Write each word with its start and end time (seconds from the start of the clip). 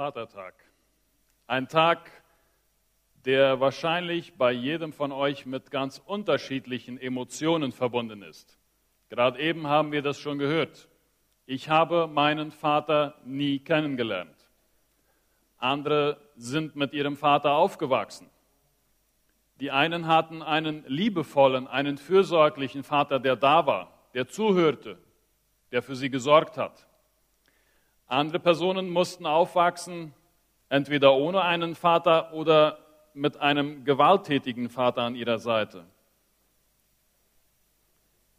Vatertag. 0.00 0.54
Ein 1.46 1.68
Tag, 1.68 2.10
der 3.26 3.60
wahrscheinlich 3.60 4.32
bei 4.38 4.50
jedem 4.50 4.94
von 4.94 5.12
euch 5.12 5.44
mit 5.44 5.70
ganz 5.70 6.00
unterschiedlichen 6.02 6.98
Emotionen 6.98 7.70
verbunden 7.70 8.22
ist. 8.22 8.58
Gerade 9.10 9.38
eben 9.38 9.66
haben 9.66 9.92
wir 9.92 10.00
das 10.00 10.18
schon 10.18 10.38
gehört. 10.38 10.88
Ich 11.44 11.68
habe 11.68 12.06
meinen 12.06 12.50
Vater 12.50 13.14
nie 13.26 13.58
kennengelernt. 13.58 14.34
Andere 15.58 16.16
sind 16.34 16.76
mit 16.76 16.94
ihrem 16.94 17.18
Vater 17.18 17.52
aufgewachsen. 17.52 18.30
Die 19.60 19.70
einen 19.70 20.06
hatten 20.06 20.40
einen 20.40 20.82
liebevollen, 20.86 21.68
einen 21.68 21.98
fürsorglichen 21.98 22.84
Vater, 22.84 23.20
der 23.20 23.36
da 23.36 23.66
war, 23.66 23.92
der 24.14 24.26
zuhörte, 24.26 24.96
der 25.72 25.82
für 25.82 25.94
sie 25.94 26.08
gesorgt 26.08 26.56
hat. 26.56 26.86
Andere 28.10 28.40
Personen 28.40 28.90
mussten 28.90 29.24
aufwachsen, 29.24 30.12
entweder 30.68 31.14
ohne 31.14 31.42
einen 31.42 31.76
Vater 31.76 32.32
oder 32.32 32.78
mit 33.14 33.36
einem 33.36 33.84
gewalttätigen 33.84 34.68
Vater 34.68 35.02
an 35.02 35.14
ihrer 35.14 35.38
Seite. 35.38 35.84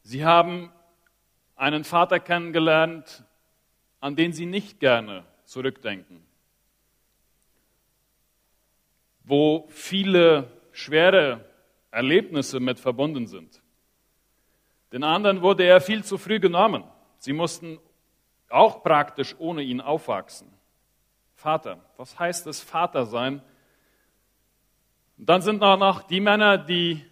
Sie 0.02 0.26
haben 0.26 0.74
einen 1.56 1.86
Vater 1.86 2.20
kennengelernt, 2.20 3.24
an 4.02 4.18
den 4.18 4.34
sie 4.34 4.46
nicht 4.46 4.82
gerne 4.82 5.24
zurückdenken, 5.46 6.22
wo 9.24 9.68
viele 9.70 10.52
schwere 10.74 11.46
Erlebnisse 11.92 12.60
mit 12.60 12.78
verbunden 12.78 13.26
sind. 13.26 13.62
Den 14.92 15.06
anderen 15.06 15.42
wurde 15.42 15.64
er 15.64 15.80
viel 15.80 16.04
zu 16.04 16.18
früh 16.18 16.42
genommen. 16.42 16.84
Sie 17.18 17.32
mussten 17.32 17.80
auch 18.52 18.84
praktisch 18.84 19.36
ohne 19.38 19.62
ihn 19.62 19.82
aufwachsen. 19.82 20.52
Vater, 21.36 21.80
was 21.98 22.20
heißt 22.20 22.48
es 22.48 22.62
Vater 22.62 23.06
sein? 23.06 23.42
Und 25.18 25.30
dann 25.30 25.42
sind 25.42 25.64
auch 25.64 25.78
noch 25.78 26.04
die 26.04 26.20
Männer, 26.20 26.58
die 26.58 27.04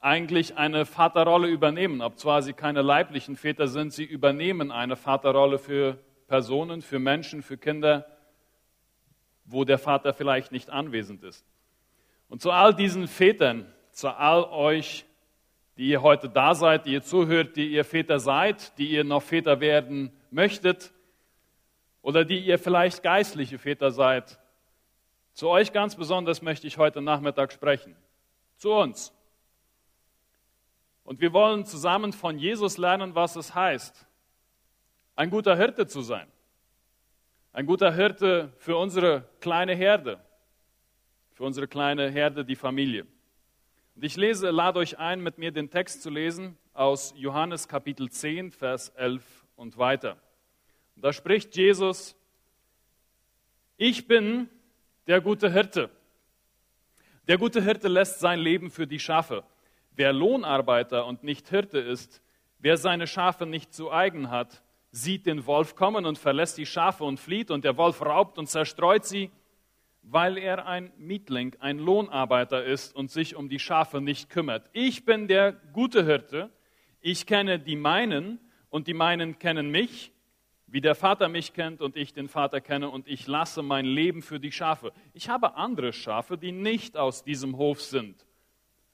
eigentlich 0.00 0.56
eine 0.56 0.86
Vaterrolle 0.86 1.48
übernehmen, 1.48 2.00
obzwar 2.00 2.42
sie 2.42 2.52
keine 2.52 2.82
leiblichen 2.82 3.36
Väter 3.36 3.66
sind, 3.66 3.92
sie 3.92 4.04
übernehmen 4.04 4.70
eine 4.70 4.94
Vaterrolle 4.94 5.58
für 5.58 5.98
Personen, 6.28 6.82
für 6.82 6.98
Menschen, 6.98 7.42
für 7.42 7.56
Kinder, 7.56 8.06
wo 9.44 9.64
der 9.64 9.78
Vater 9.78 10.12
vielleicht 10.12 10.52
nicht 10.52 10.70
anwesend 10.70 11.22
ist. 11.24 11.44
Und 12.28 12.42
zu 12.42 12.50
all 12.50 12.74
diesen 12.74 13.08
Vätern, 13.08 13.72
zu 13.90 14.08
all 14.08 14.44
euch, 14.44 15.06
die 15.76 15.88
ihr 15.88 16.02
heute 16.02 16.28
da 16.28 16.54
seid, 16.54 16.86
die 16.86 16.92
ihr 16.92 17.02
zuhört, 17.02 17.56
die 17.56 17.68
ihr 17.68 17.84
Väter 17.84 18.18
seid, 18.18 18.76
die 18.78 18.90
ihr 18.90 19.04
noch 19.04 19.22
Väter 19.22 19.60
werden 19.60 20.12
möchtet 20.36 20.92
oder 22.02 22.24
die 22.24 22.38
ihr 22.38 22.58
vielleicht 22.58 23.02
geistliche 23.02 23.58
Väter 23.58 23.90
seid. 23.90 24.38
Zu 25.32 25.48
euch 25.48 25.72
ganz 25.72 25.96
besonders 25.96 26.40
möchte 26.42 26.66
ich 26.66 26.78
heute 26.78 27.02
Nachmittag 27.02 27.52
sprechen. 27.52 27.96
Zu 28.56 28.72
uns. 28.72 29.12
Und 31.04 31.20
wir 31.20 31.32
wollen 31.32 31.64
zusammen 31.64 32.12
von 32.12 32.38
Jesus 32.38 32.78
lernen, 32.78 33.14
was 33.14 33.34
es 33.36 33.54
heißt, 33.54 34.06
ein 35.14 35.30
guter 35.30 35.56
Hirte 35.56 35.86
zu 35.86 36.02
sein. 36.02 36.28
Ein 37.52 37.64
guter 37.64 37.92
Hirte 37.92 38.52
für 38.58 38.76
unsere 38.76 39.28
kleine 39.40 39.74
Herde, 39.74 40.20
für 41.32 41.44
unsere 41.44 41.66
kleine 41.66 42.10
Herde, 42.10 42.44
die 42.44 42.56
Familie. 42.56 43.06
Und 43.94 44.04
ich 44.04 44.16
lese, 44.16 44.50
lade 44.50 44.78
euch 44.78 44.98
ein, 44.98 45.22
mit 45.22 45.38
mir 45.38 45.52
den 45.52 45.70
Text 45.70 46.02
zu 46.02 46.10
lesen 46.10 46.58
aus 46.74 47.14
Johannes 47.16 47.66
Kapitel 47.66 48.10
10, 48.10 48.52
Vers 48.52 48.90
11 48.90 49.24
und 49.56 49.78
weiter. 49.78 50.18
Da 50.96 51.12
spricht 51.12 51.54
Jesus, 51.56 52.16
ich 53.76 54.08
bin 54.08 54.48
der 55.06 55.20
gute 55.20 55.52
Hirte. 55.52 55.90
Der 57.28 57.36
gute 57.36 57.62
Hirte 57.62 57.88
lässt 57.88 58.18
sein 58.20 58.38
Leben 58.38 58.70
für 58.70 58.86
die 58.86 58.98
Schafe. 58.98 59.44
Wer 59.94 60.14
Lohnarbeiter 60.14 61.04
und 61.04 61.22
nicht 61.22 61.50
Hirte 61.50 61.78
ist, 61.78 62.22
wer 62.58 62.78
seine 62.78 63.06
Schafe 63.06 63.44
nicht 63.44 63.74
zu 63.74 63.92
eigen 63.92 64.30
hat, 64.30 64.62
sieht 64.90 65.26
den 65.26 65.44
Wolf 65.44 65.76
kommen 65.76 66.06
und 66.06 66.16
verlässt 66.16 66.56
die 66.56 66.64
Schafe 66.64 67.04
und 67.04 67.20
flieht, 67.20 67.50
und 67.50 67.64
der 67.64 67.76
Wolf 67.76 68.00
raubt 68.00 68.38
und 68.38 68.46
zerstreut 68.46 69.04
sie, 69.04 69.30
weil 70.00 70.38
er 70.38 70.66
ein 70.66 70.92
Mietling, 70.96 71.56
ein 71.58 71.78
Lohnarbeiter 71.78 72.64
ist 72.64 72.96
und 72.96 73.10
sich 73.10 73.36
um 73.36 73.50
die 73.50 73.58
Schafe 73.58 74.00
nicht 74.00 74.30
kümmert. 74.30 74.70
Ich 74.72 75.04
bin 75.04 75.28
der 75.28 75.52
gute 75.74 76.06
Hirte, 76.06 76.50
ich 77.02 77.26
kenne 77.26 77.58
die 77.58 77.76
meinen 77.76 78.40
und 78.70 78.86
die 78.86 78.94
meinen 78.94 79.38
kennen 79.38 79.70
mich 79.70 80.12
wie 80.66 80.80
der 80.80 80.94
Vater 80.94 81.28
mich 81.28 81.52
kennt 81.52 81.80
und 81.80 81.96
ich 81.96 82.12
den 82.12 82.28
Vater 82.28 82.60
kenne 82.60 82.90
und 82.90 83.06
ich 83.06 83.26
lasse 83.26 83.62
mein 83.62 83.86
Leben 83.86 84.22
für 84.22 84.40
die 84.40 84.50
Schafe. 84.50 84.92
Ich 85.14 85.28
habe 85.28 85.54
andere 85.54 85.92
Schafe, 85.92 86.36
die 86.36 86.52
nicht 86.52 86.96
aus 86.96 87.22
diesem 87.22 87.56
Hof 87.56 87.80
sind. 87.80 88.26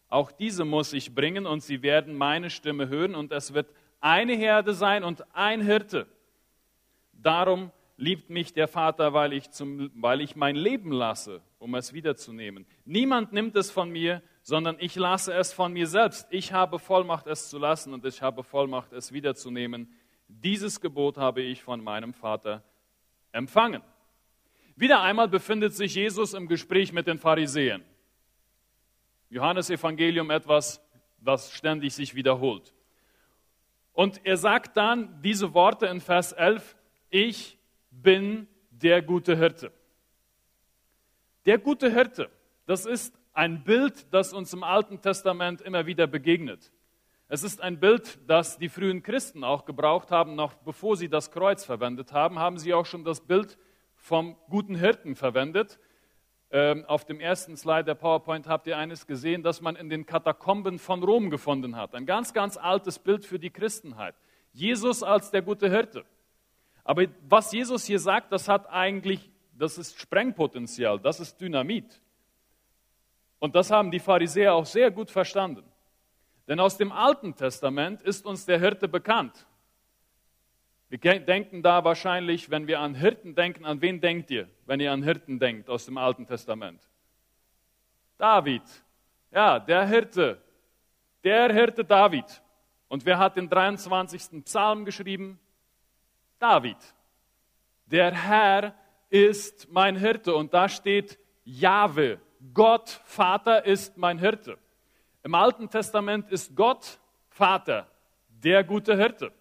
Auch 0.08 0.30
diese 0.30 0.66
muss 0.66 0.92
ich 0.92 1.14
bringen 1.14 1.46
und 1.46 1.62
sie 1.62 1.82
werden 1.82 2.14
meine 2.14 2.50
Stimme 2.50 2.88
hören 2.88 3.14
und 3.14 3.32
es 3.32 3.54
wird 3.54 3.72
eine 4.00 4.34
Herde 4.34 4.74
sein 4.74 5.04
und 5.04 5.24
ein 5.34 5.62
Hirte. 5.62 6.06
Darum 7.14 7.70
liebt 7.96 8.28
mich 8.28 8.52
der 8.52 8.68
Vater, 8.68 9.14
weil 9.14 9.32
ich, 9.32 9.50
zum, 9.50 9.90
weil 9.94 10.20
ich 10.20 10.36
mein 10.36 10.56
Leben 10.56 10.92
lasse, 10.92 11.40
um 11.58 11.74
es 11.74 11.94
wiederzunehmen. 11.94 12.66
Niemand 12.84 13.32
nimmt 13.32 13.56
es 13.56 13.70
von 13.70 13.88
mir, 13.88 14.22
sondern 14.42 14.76
ich 14.80 14.96
lasse 14.96 15.32
es 15.32 15.52
von 15.52 15.72
mir 15.72 15.86
selbst. 15.86 16.26
Ich 16.30 16.52
habe 16.52 16.78
Vollmacht, 16.78 17.26
es 17.26 17.48
zu 17.48 17.58
lassen 17.58 17.94
und 17.94 18.04
ich 18.04 18.20
habe 18.20 18.42
Vollmacht, 18.42 18.92
es 18.92 19.12
wiederzunehmen 19.12 19.88
dieses 20.28 20.80
Gebot 20.80 21.16
habe 21.18 21.42
ich 21.42 21.62
von 21.62 21.82
meinem 21.82 22.12
Vater 22.12 22.62
empfangen. 23.32 23.82
Wieder 24.76 25.02
einmal 25.02 25.28
befindet 25.28 25.74
sich 25.74 25.94
Jesus 25.94 26.34
im 26.34 26.48
Gespräch 26.48 26.92
mit 26.92 27.06
den 27.06 27.18
Pharisäern. 27.18 27.84
Johannes 29.28 29.70
Evangelium 29.70 30.30
etwas, 30.30 30.80
was 31.20 31.52
ständig 31.52 31.94
sich 31.94 32.14
wiederholt. 32.14 32.74
Und 33.92 34.24
er 34.24 34.36
sagt 34.36 34.76
dann 34.76 35.20
diese 35.22 35.54
Worte 35.54 35.86
in 35.86 36.00
Vers 36.00 36.32
11, 36.32 36.76
ich 37.10 37.58
bin 37.90 38.48
der 38.70 39.02
gute 39.02 39.36
Hirte. 39.36 39.72
Der 41.44 41.58
gute 41.58 41.90
Hirte, 41.90 42.30
das 42.66 42.86
ist 42.86 43.18
ein 43.32 43.64
Bild, 43.64 44.12
das 44.12 44.32
uns 44.32 44.52
im 44.52 44.62
Alten 44.62 45.00
Testament 45.00 45.60
immer 45.60 45.86
wieder 45.86 46.06
begegnet. 46.06 46.72
Es 47.34 47.42
ist 47.42 47.62
ein 47.62 47.80
Bild, 47.80 48.18
das 48.28 48.58
die 48.58 48.68
frühen 48.68 49.02
Christen 49.02 49.42
auch 49.42 49.64
gebraucht 49.64 50.10
haben, 50.10 50.34
noch 50.34 50.52
bevor 50.52 50.98
sie 50.98 51.08
das 51.08 51.30
Kreuz 51.30 51.64
verwendet 51.64 52.12
haben, 52.12 52.38
haben 52.38 52.58
sie 52.58 52.74
auch 52.74 52.84
schon 52.84 53.04
das 53.04 53.22
Bild 53.22 53.56
vom 53.94 54.36
guten 54.50 54.74
Hirten 54.74 55.16
verwendet. 55.16 55.78
Ähm, 56.50 56.84
auf 56.84 57.06
dem 57.06 57.20
ersten 57.20 57.56
Slide 57.56 57.84
der 57.84 57.94
PowerPoint 57.94 58.48
habt 58.48 58.66
ihr 58.66 58.76
eines 58.76 59.06
gesehen, 59.06 59.42
das 59.42 59.62
man 59.62 59.76
in 59.76 59.88
den 59.88 60.04
Katakomben 60.04 60.78
von 60.78 61.02
Rom 61.02 61.30
gefunden 61.30 61.74
hat. 61.74 61.94
Ein 61.94 62.04
ganz, 62.04 62.34
ganz 62.34 62.58
altes 62.58 62.98
Bild 62.98 63.24
für 63.24 63.38
die 63.38 63.48
Christenheit. 63.48 64.14
Jesus 64.52 65.02
als 65.02 65.30
der 65.30 65.40
gute 65.40 65.70
Hirte. 65.70 66.04
Aber 66.84 67.06
was 67.26 67.50
Jesus 67.50 67.86
hier 67.86 67.98
sagt, 67.98 68.30
das 68.30 68.46
hat 68.46 68.68
eigentlich, 68.68 69.30
das 69.54 69.78
ist 69.78 69.98
Sprengpotenzial, 69.98 71.00
das 71.00 71.18
ist 71.18 71.40
Dynamit. 71.40 72.02
Und 73.38 73.54
das 73.54 73.70
haben 73.70 73.90
die 73.90 74.00
Pharisäer 74.00 74.52
auch 74.52 74.66
sehr 74.66 74.90
gut 74.90 75.10
verstanden. 75.10 75.71
Denn 76.48 76.60
aus 76.60 76.76
dem 76.76 76.92
Alten 76.92 77.34
Testament 77.34 78.02
ist 78.02 78.26
uns 78.26 78.44
der 78.46 78.58
Hirte 78.58 78.88
bekannt. 78.88 79.46
Wir 80.88 80.98
denken 80.98 81.62
da 81.62 81.84
wahrscheinlich, 81.84 82.50
wenn 82.50 82.66
wir 82.66 82.80
an 82.80 82.94
Hirten 82.94 83.34
denken, 83.34 83.64
an 83.64 83.80
wen 83.80 84.00
denkt 84.00 84.30
ihr, 84.30 84.48
wenn 84.66 84.78
ihr 84.78 84.92
an 84.92 85.02
Hirten 85.02 85.38
denkt 85.38 85.70
aus 85.70 85.86
dem 85.86 85.96
Alten 85.96 86.26
Testament? 86.26 86.86
David. 88.18 88.62
Ja, 89.30 89.58
der 89.58 89.86
Hirte. 89.86 90.42
Der 91.24 91.52
Hirte 91.52 91.84
David. 91.84 92.42
Und 92.88 93.06
wer 93.06 93.18
hat 93.18 93.36
den 93.36 93.48
23. 93.48 94.44
Psalm 94.44 94.84
geschrieben? 94.84 95.40
David. 96.38 96.76
Der 97.86 98.12
Herr 98.12 98.74
ist 99.08 99.70
mein 99.70 99.96
Hirte. 99.96 100.34
Und 100.34 100.52
da 100.52 100.68
steht 100.68 101.18
Jahwe. 101.44 102.20
Gott, 102.52 103.00
Vater, 103.04 103.64
ist 103.64 103.96
mein 103.96 104.18
Hirte. 104.18 104.58
Im 105.24 105.34
Alten 105.36 105.70
Testament 105.70 106.28
ist 106.30 106.56
Gott 106.56 106.98
Vater, 107.28 107.86
der 108.28 108.64
gute 108.64 108.96
Hirte. 108.96 109.32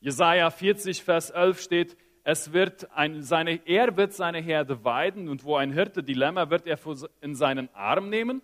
Jesaja 0.00 0.48
40, 0.48 1.02
Vers 1.02 1.28
11 1.28 1.60
steht, 1.60 1.96
es 2.24 2.54
wird 2.54 2.90
ein, 2.92 3.22
seine, 3.22 3.60
er 3.66 3.98
wird 3.98 4.14
seine 4.14 4.40
Herde 4.40 4.82
weiden 4.82 5.28
und 5.28 5.44
wo 5.44 5.56
ein 5.56 5.72
Hirte 5.72 6.02
die 6.02 6.14
Lämmer 6.14 6.48
wird 6.48 6.66
er 6.66 6.78
in 7.20 7.34
seinen 7.34 7.68
Arm 7.74 8.08
nehmen 8.08 8.40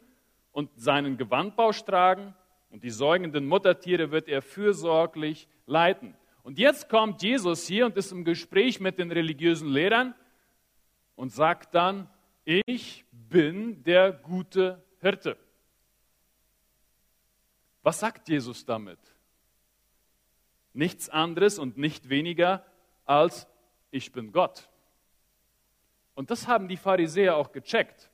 und 0.53 0.69
seinen 0.77 1.17
Gewandbausch 1.17 1.83
tragen 1.85 2.35
und 2.69 2.85
die 2.85 2.91
säugenden 2.91 3.47
Muttertiere 3.47 4.11
wird 4.11 4.29
er 4.29 4.43
fürsorglich 4.43 5.49
leiten. 5.65 6.15
Und 6.43 6.59
jetzt 6.59 6.91
kommt 6.91 7.23
Jesus 7.23 7.67
hier 7.67 7.87
und 7.87 7.97
ist 7.97 8.13
im 8.13 8.25
Gespräch 8.25 8.81
mit 8.81 8.99
den 8.99 9.11
religiösen 9.11 9.69
Lehrern 9.69 10.15
und 11.15 11.33
sagt 11.33 11.75
dann, 11.75 12.11
ich 12.45 13.07
bin 13.11 13.83
der 13.83 14.13
gute 14.13 14.85
Hirte. 15.01 15.39
Was 17.87 18.01
sagt 18.01 18.29
Jesus 18.29 18.65
damit? 18.65 18.99
Nichts 20.73 21.09
anderes 21.09 21.57
und 21.57 21.79
nicht 21.79 22.09
weniger 22.09 22.65
als 23.05 23.47
ich 23.93 24.11
bin 24.11 24.33
Gott. 24.33 24.69
Und 26.17 26.33
das 26.33 26.49
haben 26.49 26.67
die 26.67 26.79
Pharisäer 26.79 27.37
auch 27.37 27.53
gecheckt. 27.53 28.11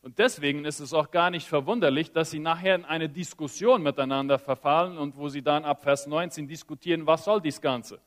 Und 0.00 0.18
deswegen 0.18 0.64
ist 0.64 0.80
es 0.80 0.94
auch 0.94 1.10
gar 1.10 1.28
nicht 1.28 1.46
verwunderlich, 1.46 2.12
dass 2.12 2.30
sie 2.30 2.38
nachher 2.38 2.74
in 2.74 2.86
eine 2.86 3.10
Diskussion 3.10 3.82
miteinander 3.82 4.38
verfallen 4.38 4.96
und 4.96 5.18
wo 5.18 5.28
sie 5.28 5.42
dann 5.42 5.66
ab 5.66 5.82
Vers 5.82 6.06
19 6.06 6.48
diskutieren, 6.48 7.06
was 7.06 7.26
soll 7.26 7.42
dies 7.42 7.60
Ganze. 7.60 8.00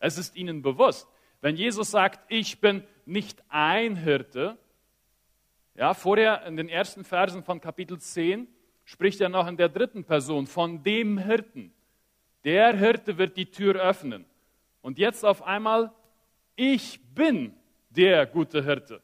Es 0.00 0.18
ist 0.18 0.34
ihnen 0.34 0.62
bewusst. 0.62 1.06
Wenn 1.42 1.54
Jesus 1.54 1.92
sagt, 1.92 2.28
ich 2.28 2.60
bin 2.60 2.82
nicht 3.04 3.40
ein 3.50 3.94
Hirte, 3.94 4.58
ja, 5.76 5.94
vorher 5.94 6.44
in 6.44 6.56
den 6.56 6.68
ersten 6.68 7.04
Versen 7.04 7.44
von 7.44 7.60
Kapitel 7.60 8.00
10 8.00 8.48
spricht 8.86 9.20
er 9.20 9.28
noch 9.28 9.48
in 9.48 9.58
der 9.58 9.68
dritten 9.68 10.04
Person 10.04 10.46
von 10.46 10.82
dem 10.82 11.18
Hirten. 11.18 11.74
Der 12.44 12.74
Hirte 12.74 13.18
wird 13.18 13.36
die 13.36 13.50
Tür 13.50 13.74
öffnen. 13.74 14.24
Und 14.80 14.96
jetzt 14.96 15.24
auf 15.24 15.42
einmal, 15.42 15.92
ich 16.54 17.00
bin 17.14 17.52
der 17.90 18.24
gute 18.26 18.64
Hirte. 18.64 19.02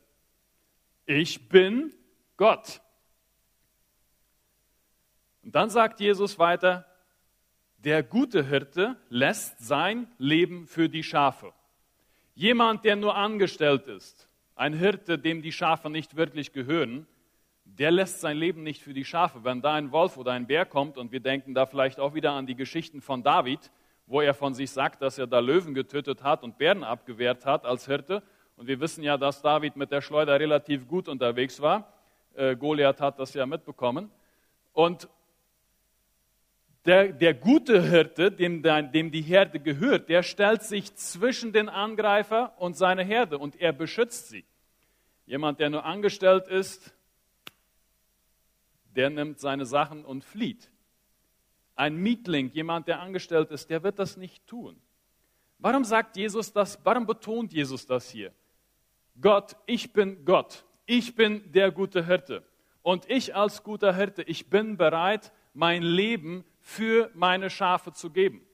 Ich 1.04 1.48
bin 1.48 1.92
Gott. 2.36 2.80
Und 5.42 5.54
dann 5.54 5.68
sagt 5.68 5.98
Jesus 5.98 6.38
weiter, 6.38 6.86
der 7.78 8.04
gute 8.04 8.46
Hirte 8.46 8.96
lässt 9.08 9.58
sein 9.58 10.06
Leben 10.16 10.68
für 10.68 10.88
die 10.88 11.02
Schafe. 11.02 11.52
Jemand, 12.36 12.84
der 12.84 12.94
nur 12.94 13.16
angestellt 13.16 13.88
ist, 13.88 14.28
ein 14.54 14.74
Hirte, 14.74 15.18
dem 15.18 15.42
die 15.42 15.50
Schafe 15.50 15.90
nicht 15.90 16.14
wirklich 16.14 16.52
gehören, 16.52 17.08
der 17.64 17.90
lässt 17.90 18.20
sein 18.20 18.36
Leben 18.36 18.62
nicht 18.62 18.82
für 18.82 18.92
die 18.92 19.04
Schafe. 19.04 19.44
Wenn 19.44 19.62
da 19.62 19.74
ein 19.74 19.92
Wolf 19.92 20.16
oder 20.16 20.32
ein 20.32 20.46
Bär 20.46 20.66
kommt 20.66 20.98
und 20.98 21.12
wir 21.12 21.20
denken 21.20 21.54
da 21.54 21.66
vielleicht 21.66 22.00
auch 22.00 22.14
wieder 22.14 22.32
an 22.32 22.46
die 22.46 22.54
Geschichten 22.54 23.00
von 23.00 23.22
David, 23.22 23.70
wo 24.06 24.20
er 24.20 24.34
von 24.34 24.54
sich 24.54 24.70
sagt, 24.70 25.00
dass 25.02 25.18
er 25.18 25.26
da 25.26 25.38
Löwen 25.38 25.74
getötet 25.74 26.22
hat 26.22 26.42
und 26.42 26.58
Bären 26.58 26.84
abgewehrt 26.84 27.46
hat 27.46 27.64
als 27.64 27.86
Hirte. 27.86 28.22
Und 28.56 28.66
wir 28.66 28.80
wissen 28.80 29.02
ja, 29.02 29.16
dass 29.16 29.42
David 29.42 29.76
mit 29.76 29.90
der 29.90 30.02
Schleuder 30.02 30.38
relativ 30.38 30.86
gut 30.86 31.08
unterwegs 31.08 31.60
war. 31.60 31.92
Äh, 32.34 32.56
Goliath 32.56 33.00
hat 33.00 33.18
das 33.18 33.32
ja 33.34 33.46
mitbekommen. 33.46 34.10
Und 34.72 35.08
der, 36.84 37.12
der 37.12 37.32
gute 37.32 37.80
Hirte, 37.80 38.32
dem, 38.32 38.62
dem 38.62 39.10
die 39.10 39.22
Herde 39.22 39.60
gehört, 39.60 40.08
der 40.08 40.22
stellt 40.22 40.62
sich 40.62 40.94
zwischen 40.96 41.52
den 41.52 41.68
Angreifer 41.68 42.54
und 42.58 42.76
seine 42.76 43.04
Herde 43.04 43.38
und 43.38 43.60
er 43.60 43.72
beschützt 43.72 44.28
sie. 44.28 44.44
Jemand, 45.24 45.60
der 45.60 45.70
nur 45.70 45.84
angestellt 45.84 46.48
ist, 46.48 46.92
der 48.94 49.10
nimmt 49.10 49.40
seine 49.40 49.66
Sachen 49.66 50.04
und 50.04 50.24
flieht. 50.24 50.70
Ein 51.74 51.96
Mietling, 51.96 52.50
jemand, 52.50 52.88
der 52.88 53.00
angestellt 53.00 53.50
ist, 53.50 53.70
der 53.70 53.82
wird 53.82 53.98
das 53.98 54.16
nicht 54.16 54.46
tun. 54.46 54.80
Warum 55.58 55.84
sagt 55.84 56.16
Jesus 56.16 56.52
das? 56.52 56.78
Warum 56.84 57.06
betont 57.06 57.52
Jesus 57.52 57.86
das 57.86 58.10
hier? 58.10 58.32
Gott, 59.20 59.56
ich 59.66 59.92
bin 59.92 60.24
Gott. 60.24 60.64
Ich 60.86 61.14
bin 61.14 61.52
der 61.52 61.70
gute 61.70 62.04
Hirte. 62.06 62.44
Und 62.82 63.08
ich 63.08 63.34
als 63.34 63.62
guter 63.62 63.94
Hirte, 63.94 64.22
ich 64.22 64.50
bin 64.50 64.76
bereit, 64.76 65.32
mein 65.54 65.82
Leben 65.82 66.44
für 66.60 67.10
meine 67.14 67.48
Schafe 67.48 67.92
zu 67.92 68.10
geben. 68.10 68.44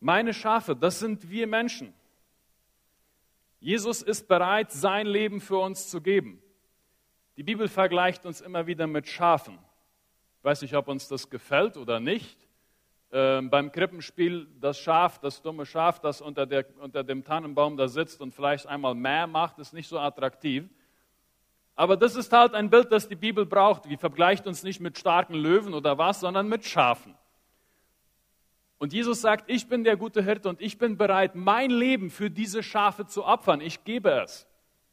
Meine 0.00 0.34
Schafe, 0.34 0.74
das 0.74 0.98
sind 0.98 1.30
wir 1.30 1.46
Menschen. 1.46 1.94
Jesus 3.60 4.02
ist 4.02 4.26
bereit, 4.26 4.72
sein 4.72 5.06
Leben 5.06 5.40
für 5.40 5.58
uns 5.58 5.88
zu 5.88 6.00
geben. 6.00 6.42
Die 7.42 7.46
Bibel 7.54 7.66
vergleicht 7.66 8.24
uns 8.24 8.40
immer 8.40 8.68
wieder 8.68 8.86
mit 8.86 9.08
Schafen. 9.08 9.58
Ich 10.38 10.44
weiß 10.44 10.62
nicht, 10.62 10.76
ob 10.76 10.86
uns 10.86 11.08
das 11.08 11.28
gefällt 11.28 11.76
oder 11.76 11.98
nicht. 11.98 12.38
Ähm, 13.10 13.50
beim 13.50 13.72
Krippenspiel 13.72 14.46
das 14.60 14.78
Schaf, 14.78 15.18
das 15.18 15.42
dumme 15.42 15.66
Schaf, 15.66 15.98
das 15.98 16.20
unter, 16.20 16.46
der, 16.46 16.66
unter 16.78 17.02
dem 17.02 17.24
Tannenbaum 17.24 17.76
da 17.76 17.88
sitzt 17.88 18.20
und 18.20 18.32
vielleicht 18.32 18.68
einmal 18.68 18.94
mehr 18.94 19.26
macht, 19.26 19.58
ist 19.58 19.72
nicht 19.72 19.88
so 19.88 19.98
attraktiv. 19.98 20.70
Aber 21.74 21.96
das 21.96 22.14
ist 22.14 22.32
halt 22.32 22.54
ein 22.54 22.70
Bild, 22.70 22.92
das 22.92 23.08
die 23.08 23.16
Bibel 23.16 23.44
braucht. 23.44 23.86
Die 23.86 23.96
vergleicht 23.96 24.46
uns 24.46 24.62
nicht 24.62 24.78
mit 24.78 24.96
starken 24.96 25.34
Löwen 25.34 25.74
oder 25.74 25.98
was, 25.98 26.20
sondern 26.20 26.46
mit 26.46 26.64
Schafen. 26.64 27.16
Und 28.78 28.92
Jesus 28.92 29.20
sagt, 29.20 29.50
ich 29.50 29.68
bin 29.68 29.82
der 29.82 29.96
gute 29.96 30.22
Hirte 30.22 30.48
und 30.48 30.60
ich 30.60 30.78
bin 30.78 30.96
bereit, 30.96 31.34
mein 31.34 31.72
Leben 31.72 32.08
für 32.08 32.30
diese 32.30 32.62
Schafe 32.62 33.04
zu 33.04 33.24
opfern. 33.24 33.60
Ich 33.60 33.82
gebe 33.82 34.12
es. 34.12 34.46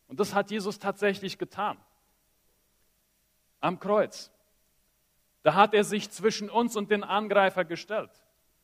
Und 0.08 0.20
das 0.20 0.34
hat 0.34 0.50
Jesus 0.50 0.80
tatsächlich 0.80 1.38
getan. 1.38 1.78
Am 3.60 3.80
Kreuz. 3.80 4.32
Da 5.44 5.54
hat 5.54 5.74
er 5.74 5.84
sich 5.84 6.10
zwischen 6.12 6.50
uns 6.50 6.76
und 6.76 6.92
den 6.92 7.04
Angreifer 7.04 7.66
gestellt. 7.66 8.12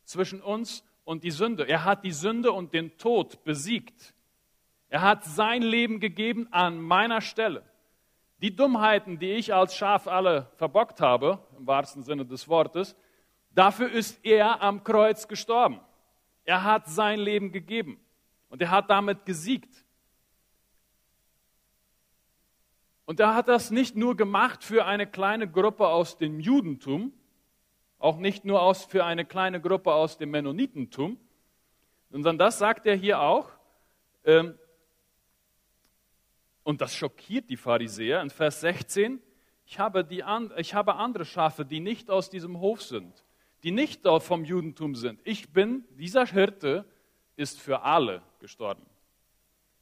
Zwischen 0.04 0.42
uns 0.42 0.84
und 1.04 1.24
die 1.24 1.32
Sünde. 1.32 1.68
Er 1.68 1.86
hat 1.86 2.04
die 2.04 2.12
Sünde 2.12 2.52
und 2.52 2.74
den 2.74 2.98
Tod 2.98 3.44
besiegt. 3.44 4.14
Er 4.90 5.02
hat 5.02 5.24
sein 5.24 5.62
Leben 5.62 6.00
gegeben 6.00 6.48
an 6.52 6.80
meiner 6.82 7.22
Stelle. 7.22 7.64
Die 8.42 8.56
Dummheiten, 8.56 9.18
die 9.18 9.32
ich 9.32 9.54
als 9.54 9.76
Schaf 9.76 10.08
alle 10.08 10.52
verbockt 10.58 11.00
habe, 11.00 11.40
im 11.58 11.66
wahrsten 11.66 12.04
Sinne 12.04 12.26
des 12.26 12.48
Wortes, 12.48 12.96
dafür 13.52 13.90
ist 13.90 14.24
er 14.26 14.62
am 14.62 14.84
Kreuz 14.84 15.28
gestorben. 15.28 15.80
Er 16.44 16.64
hat 16.64 16.88
sein 16.88 17.20
Leben 17.20 17.52
gegeben 17.52 18.00
und 18.50 18.62
er 18.62 18.72
hat 18.72 18.90
damit 18.90 19.26
gesiegt. 19.26 19.85
Und 23.06 23.20
er 23.20 23.36
hat 23.36 23.48
das 23.48 23.70
nicht 23.70 23.96
nur 23.96 24.18
gemacht 24.18 24.64
für 24.64 24.86
eine 24.86 25.06
kleine 25.06 25.50
Gruppe 25.50 25.88
aus 25.88 26.18
dem 26.18 26.40
Judentum, 26.40 27.14
auch 28.00 28.18
nicht 28.18 28.46
nur 28.46 28.62
aus, 28.62 28.86
für 28.86 29.06
eine 29.06 29.26
kleine 29.26 29.62
Gruppe 29.62 29.94
aus 29.94 30.18
dem 30.18 30.32
Mennonitentum, 30.32 31.20
sondern 32.10 32.38
das 32.38 32.58
sagt 32.58 32.86
er 32.86 32.96
hier 32.96 33.22
auch. 33.22 33.52
Ähm, 34.24 34.58
und 36.64 36.82
das 36.82 36.96
schockiert 36.96 37.50
die 37.50 37.58
Pharisäer. 37.58 38.22
In 38.22 38.32
Vers 38.32 38.62
16, 38.62 39.22
ich 39.68 39.80
habe, 39.80 40.04
die, 40.04 40.24
ich 40.58 40.74
habe 40.74 40.96
andere 40.96 41.26
Schafe, 41.26 41.64
die 41.64 41.80
nicht 41.80 42.10
aus 42.10 42.32
diesem 42.32 42.60
Hof 42.60 42.82
sind, 42.82 43.24
die 43.64 43.72
nicht 43.72 44.04
dort 44.06 44.24
vom 44.24 44.44
Judentum 44.44 44.96
sind. 44.96 45.22
Ich 45.24 45.54
bin, 45.54 45.86
dieser 45.92 46.26
Hirte 46.26 46.86
ist 47.36 47.60
für 47.60 47.84
alle 47.84 48.24
gestorben. 48.40 48.86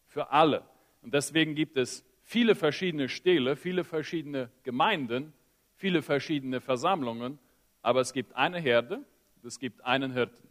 Für 0.08 0.32
alle. 0.32 0.64
Und 1.02 1.14
deswegen 1.14 1.56
gibt 1.56 1.78
es 1.78 2.06
viele 2.24 2.56
verschiedene 2.56 3.10
Stähle, 3.10 3.56
viele 3.56 3.84
verschiedene 3.84 4.50
Gemeinden, 4.64 5.34
viele 5.76 6.02
verschiedene 6.02 6.62
Versammlungen, 6.62 7.40
aber 7.82 8.02
es 8.02 8.14
gibt 8.14 8.36
eine 8.36 8.60
Herde, 8.60 9.04
es 9.44 9.60
gibt 9.60 9.84
einen 9.84 10.12
Hirten. 10.12 10.48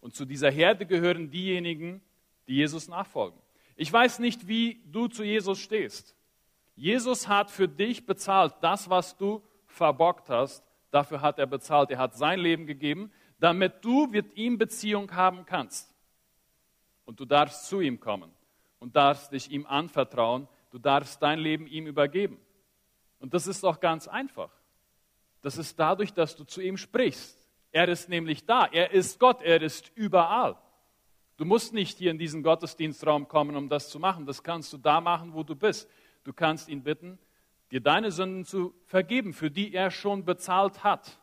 Und 0.00 0.14
zu 0.14 0.24
dieser 0.24 0.50
Herde 0.50 0.86
gehören 0.86 1.30
diejenigen, 1.30 2.00
die 2.46 2.56
Jesus 2.56 2.88
nachfolgen. 2.88 3.38
Ich 3.76 3.92
weiß 3.92 4.18
nicht, 4.18 4.48
wie 4.48 4.82
du 4.86 5.08
zu 5.08 5.24
Jesus 5.24 5.58
stehst. 5.58 6.16
Jesus 6.76 7.28
hat 7.28 7.50
für 7.50 7.68
dich 7.68 8.06
bezahlt, 8.06 8.54
das, 8.60 8.88
was 8.88 9.16
du 9.16 9.42
verbockt 9.66 10.30
hast, 10.30 10.64
dafür 10.90 11.20
hat 11.20 11.38
er 11.38 11.46
bezahlt. 11.46 11.90
Er 11.90 11.98
hat 11.98 12.14
sein 12.14 12.40
Leben 12.40 12.66
gegeben, 12.66 13.12
damit 13.38 13.84
du 13.84 14.06
mit 14.06 14.36
ihm 14.36 14.58
Beziehung 14.58 15.12
haben 15.12 15.44
kannst. 15.44 15.94
Und 17.04 17.20
du 17.20 17.24
darfst 17.24 17.66
zu 17.66 17.80
ihm 17.80 18.00
kommen 18.00 18.30
und 18.78 18.96
darfst 18.96 19.32
dich 19.32 19.50
ihm 19.50 19.66
anvertrauen. 19.66 20.48
Du 20.70 20.78
darfst 20.78 21.20
dein 21.22 21.38
Leben 21.38 21.66
ihm 21.66 21.86
übergeben. 21.86 22.38
Und 23.18 23.34
das 23.34 23.46
ist 23.46 23.64
auch 23.64 23.80
ganz 23.80 24.08
einfach. 24.08 24.50
Das 25.42 25.58
ist 25.58 25.78
dadurch, 25.78 26.12
dass 26.12 26.36
du 26.36 26.44
zu 26.44 26.60
ihm 26.60 26.76
sprichst. 26.76 27.36
Er 27.72 27.88
ist 27.88 28.08
nämlich 28.08 28.46
da. 28.46 28.66
Er 28.66 28.92
ist 28.92 29.18
Gott. 29.18 29.42
Er 29.42 29.62
ist 29.62 29.90
überall. 29.94 30.56
Du 31.36 31.44
musst 31.44 31.72
nicht 31.72 31.98
hier 31.98 32.10
in 32.10 32.18
diesen 32.18 32.42
Gottesdienstraum 32.42 33.26
kommen, 33.26 33.56
um 33.56 33.68
das 33.68 33.88
zu 33.88 33.98
machen. 33.98 34.26
Das 34.26 34.42
kannst 34.42 34.72
du 34.72 34.78
da 34.78 35.00
machen, 35.00 35.32
wo 35.32 35.42
du 35.42 35.56
bist. 35.56 35.88
Du 36.24 36.32
kannst 36.32 36.68
ihn 36.68 36.82
bitten, 36.82 37.18
dir 37.70 37.80
deine 37.80 38.12
Sünden 38.12 38.44
zu 38.44 38.74
vergeben, 38.84 39.32
für 39.32 39.50
die 39.50 39.72
er 39.72 39.90
schon 39.90 40.24
bezahlt 40.24 40.84
hat. 40.84 41.18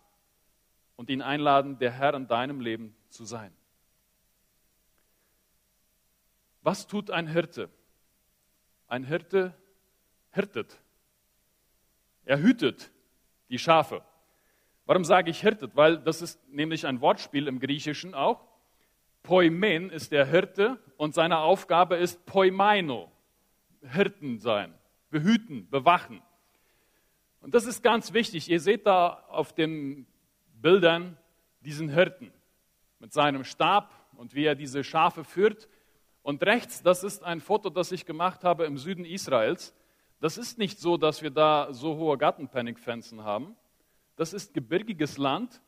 Und 0.96 1.12
ihn 1.12 1.22
einladen, 1.22 1.78
der 1.78 1.92
Herr 1.92 2.16
in 2.16 2.28
deinem 2.28 2.60
Leben 2.60 2.96
zu 3.10 3.24
sein. 3.26 3.54
Was 6.64 6.88
tut 6.88 7.12
ein 7.12 7.28
Hirte? 7.28 7.70
Ein 8.88 9.04
Hirte 9.04 9.54
hirtet. 10.32 10.80
Er 12.26 12.40
hütet 12.40 12.92
die 13.50 13.60
Schafe. 13.60 14.02
Warum 14.86 15.04
sage 15.04 15.30
ich 15.30 15.42
hirtet? 15.42 15.76
Weil 15.76 15.98
das 15.98 16.22
ist 16.22 16.40
nämlich 16.50 16.86
ein 16.86 17.02
Wortspiel 17.02 17.48
im 17.48 17.60
Griechischen 17.60 18.14
auch. 18.14 18.48
Poimen 19.24 19.90
ist 19.90 20.12
der 20.14 20.26
Hirte 20.26 20.80
und 20.96 21.14
seine 21.14 21.40
Aufgabe 21.40 21.98
ist 21.98 22.26
Poimaino, 22.26 23.12
Hirten 23.82 24.40
sein, 24.40 24.74
behüten, 25.10 25.70
bewachen. 25.70 26.22
Und 27.42 27.54
das 27.54 27.66
ist 27.66 27.84
ganz 27.84 28.14
wichtig. 28.14 28.50
Ihr 28.50 28.62
seht 28.62 28.86
da 28.86 29.26
auf 29.28 29.54
den 29.54 30.08
Bildern 30.62 31.18
diesen 31.60 31.90
Hirten 31.90 32.32
mit 33.00 33.12
seinem 33.12 33.44
Stab 33.44 33.94
und 34.16 34.34
wie 34.34 34.46
er 34.46 34.56
diese 34.56 34.84
Schafe 34.84 35.24
führt. 35.24 35.68
Und 36.28 36.44
rechts, 36.44 36.84
das 36.84 37.06
ist 37.06 37.24
ein 37.24 37.40
Foto, 37.40 37.70
das 37.70 37.94
ich 37.94 38.06
gemacht 38.06 38.44
habe 38.44 38.66
im 38.66 38.78
Süden 38.78 39.06
Israels. 39.06 39.74
Das 40.20 40.38
ist 40.38 40.58
nicht 40.58 40.78
so, 40.78 40.98
dass 40.98 41.22
wir 41.22 41.30
da 41.30 41.70
so 41.72 41.96
hohe 41.96 42.18
Gartenpanikfenzen 42.18 43.24
haben. 43.24 43.56
Das 44.18 44.34
ist 44.34 44.54
gebirgiges 44.54 45.18
Land. 45.18 45.62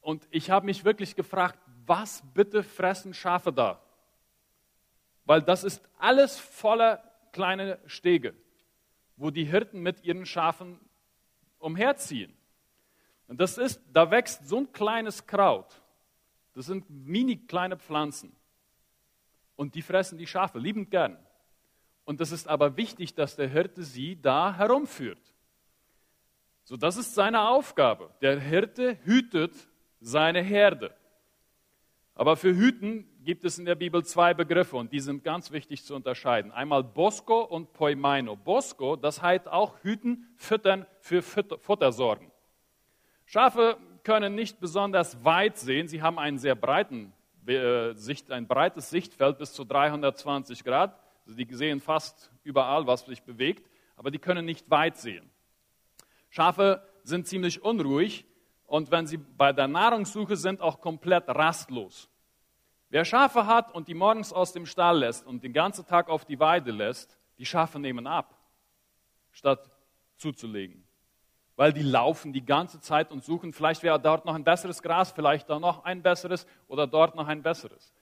Und 0.00 0.26
ich 0.32 0.50
habe 0.50 0.66
mich 0.66 0.84
wirklich 0.84 1.14
gefragt, 1.14 1.56
was 1.86 2.20
bitte 2.34 2.64
fressen 2.64 3.14
Schafe 3.14 3.52
da? 3.52 3.80
Weil 5.24 5.40
das 5.40 5.62
ist 5.62 5.80
alles 6.00 6.36
voller 6.36 7.00
kleine 7.30 7.78
Stege, 7.86 8.34
wo 9.16 9.30
die 9.30 9.44
Hirten 9.44 9.82
mit 9.82 10.02
ihren 10.02 10.26
Schafen 10.26 10.80
umherziehen. 11.60 12.36
Und 13.28 13.40
das 13.40 13.56
ist, 13.56 13.80
da 13.92 14.10
wächst 14.10 14.48
so 14.48 14.56
ein 14.56 14.72
kleines 14.72 15.28
Kraut. 15.28 15.80
Das 16.54 16.66
sind 16.66 16.90
mini 16.90 17.36
kleine 17.36 17.76
Pflanzen. 17.76 18.34
Und 19.56 19.74
die 19.74 19.82
fressen 19.82 20.18
die 20.18 20.26
Schafe 20.26 20.58
liebend 20.58 20.90
gern. 20.90 21.18
Und 22.04 22.20
das 22.20 22.32
ist 22.32 22.48
aber 22.48 22.76
wichtig, 22.76 23.14
dass 23.14 23.36
der 23.36 23.48
Hirte 23.48 23.82
sie 23.84 24.20
da 24.20 24.54
herumführt. 24.54 25.20
So, 26.64 26.76
das 26.76 26.96
ist 26.96 27.14
seine 27.14 27.48
Aufgabe. 27.48 28.10
Der 28.20 28.40
Hirte 28.40 28.98
hütet 29.04 29.54
seine 30.00 30.42
Herde. 30.42 30.94
Aber 32.14 32.36
für 32.36 32.54
Hüten 32.54 33.08
gibt 33.24 33.44
es 33.44 33.58
in 33.58 33.64
der 33.64 33.74
Bibel 33.74 34.04
zwei 34.04 34.34
Begriffe 34.34 34.76
und 34.76 34.92
die 34.92 35.00
sind 35.00 35.24
ganz 35.24 35.50
wichtig 35.50 35.84
zu 35.84 35.94
unterscheiden. 35.94 36.52
Einmal 36.52 36.84
Bosco 36.84 37.40
und 37.40 37.72
Poimaino. 37.72 38.36
Bosco, 38.36 38.96
das 38.96 39.22
heißt 39.22 39.48
auch 39.48 39.82
hüten, 39.82 40.28
füttern, 40.36 40.86
für 41.00 41.22
Futter 41.22 41.92
sorgen. 41.92 42.30
Schafe 43.24 43.78
können 44.02 44.34
nicht 44.34 44.60
besonders 44.60 45.24
weit 45.24 45.56
sehen. 45.56 45.88
Sie 45.88 46.02
haben 46.02 46.18
einen 46.18 46.38
sehr 46.38 46.54
breiten 46.54 47.12
Sicht, 47.94 48.30
ein 48.30 48.46
breites 48.46 48.90
Sichtfeld 48.90 49.38
bis 49.38 49.52
zu 49.52 49.64
320 49.64 50.62
Grad. 50.64 50.98
Also 51.26 51.36
die 51.36 51.52
sehen 51.54 51.80
fast 51.80 52.30
überall, 52.44 52.86
was 52.86 53.04
sich 53.04 53.22
bewegt, 53.22 53.68
aber 53.96 54.10
die 54.10 54.18
können 54.18 54.44
nicht 54.44 54.70
weit 54.70 54.96
sehen. 54.96 55.30
Schafe 56.30 56.86
sind 57.02 57.26
ziemlich 57.26 57.62
unruhig 57.62 58.24
und 58.66 58.90
wenn 58.90 59.06
sie 59.06 59.18
bei 59.18 59.52
der 59.52 59.68
Nahrungssuche 59.68 60.36
sind, 60.36 60.60
auch 60.60 60.80
komplett 60.80 61.28
rastlos. 61.28 62.08
Wer 62.88 63.04
Schafe 63.04 63.46
hat 63.46 63.74
und 63.74 63.88
die 63.88 63.94
morgens 63.94 64.32
aus 64.32 64.52
dem 64.52 64.66
Stall 64.66 64.98
lässt 64.98 65.26
und 65.26 65.42
den 65.42 65.52
ganzen 65.52 65.86
Tag 65.86 66.08
auf 66.08 66.24
die 66.24 66.38
Weide 66.38 66.70
lässt, 66.70 67.18
die 67.38 67.46
Schafe 67.46 67.78
nehmen 67.78 68.06
ab, 68.06 68.38
statt 69.30 69.70
zuzulegen. 70.16 70.84
Weil 71.56 71.72
die 71.72 71.82
laufen 71.82 72.32
die 72.32 72.44
ganze 72.44 72.80
Zeit 72.80 73.12
und 73.12 73.24
suchen, 73.24 73.52
vielleicht 73.52 73.82
wäre 73.82 74.00
dort 74.00 74.24
noch 74.24 74.34
ein 74.34 74.44
besseres 74.44 74.82
Gras, 74.82 75.12
vielleicht 75.12 75.50
da 75.50 75.58
noch 75.58 75.84
ein 75.84 76.02
besseres 76.02 76.46
oder 76.66 76.86
dort 76.86 77.14
noch 77.14 77.28
ein 77.28 77.42
besseres. 77.42 77.92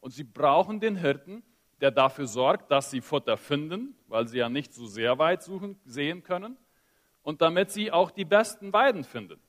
Und 0.00 0.10
sie 0.10 0.24
brauchen 0.24 0.80
den 0.80 0.96
Hirten, 0.96 1.42
der 1.80 1.90
dafür 1.90 2.26
sorgt, 2.26 2.70
dass 2.70 2.90
sie 2.90 3.00
Futter 3.00 3.36
finden, 3.36 3.94
weil 4.08 4.26
sie 4.26 4.38
ja 4.38 4.48
nicht 4.48 4.72
so 4.72 4.86
sehr 4.86 5.18
weit 5.18 5.42
suchen, 5.42 5.78
sehen 5.84 6.22
können, 6.22 6.56
und 7.22 7.42
damit 7.42 7.70
sie 7.70 7.90
auch 7.90 8.10
die 8.10 8.24
besten 8.24 8.72
Weiden 8.72 9.04
finden. 9.04 9.40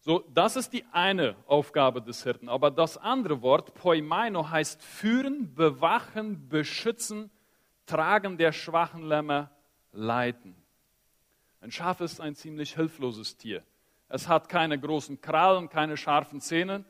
So, 0.00 0.24
das 0.34 0.56
ist 0.56 0.72
die 0.72 0.84
eine 0.92 1.36
Aufgabe 1.46 2.02
des 2.02 2.24
Hirten. 2.24 2.48
Aber 2.48 2.70
das 2.70 2.98
andere 2.98 3.40
Wort, 3.40 3.74
poimaino, 3.74 4.50
heißt 4.50 4.82
führen, 4.82 5.54
bewachen, 5.54 6.48
beschützen, 6.48 7.30
tragen 7.86 8.36
der 8.36 8.52
schwachen 8.52 9.04
Lämmer, 9.04 9.50
leiten. 9.92 10.61
Ein 11.62 11.70
Schaf 11.70 12.00
ist 12.00 12.20
ein 12.20 12.34
ziemlich 12.34 12.74
hilfloses 12.74 13.36
Tier. 13.36 13.62
Es 14.08 14.26
hat 14.26 14.48
keine 14.48 14.80
großen 14.80 15.20
Krallen, 15.20 15.68
keine 15.68 15.96
scharfen 15.96 16.40
Zähne. 16.40 16.84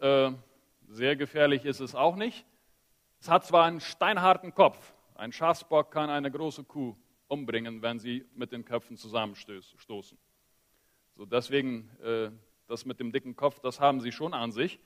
Äh, 0.00 0.32
sehr 0.86 1.16
gefährlich 1.16 1.64
ist 1.64 1.80
es 1.80 1.94
auch 1.94 2.16
nicht. 2.16 2.44
Es 3.20 3.30
hat 3.30 3.46
zwar 3.46 3.64
einen 3.64 3.80
steinharten 3.80 4.54
Kopf. 4.54 4.92
Ein 5.14 5.32
Schafsbock 5.32 5.90
kann 5.90 6.10
eine 6.10 6.30
große 6.30 6.64
Kuh 6.64 6.94
umbringen, 7.26 7.80
wenn 7.80 7.98
sie 7.98 8.26
mit 8.34 8.52
den 8.52 8.66
Köpfen 8.66 8.98
zusammenstoßen. 8.98 10.18
So 11.14 11.24
deswegen, 11.24 11.88
äh, 12.02 12.30
das 12.68 12.84
mit 12.84 13.00
dem 13.00 13.12
dicken 13.12 13.34
Kopf, 13.34 13.60
das 13.60 13.80
haben 13.80 14.02
sie 14.02 14.12
schon 14.12 14.34
an 14.34 14.52
sich. 14.52 14.78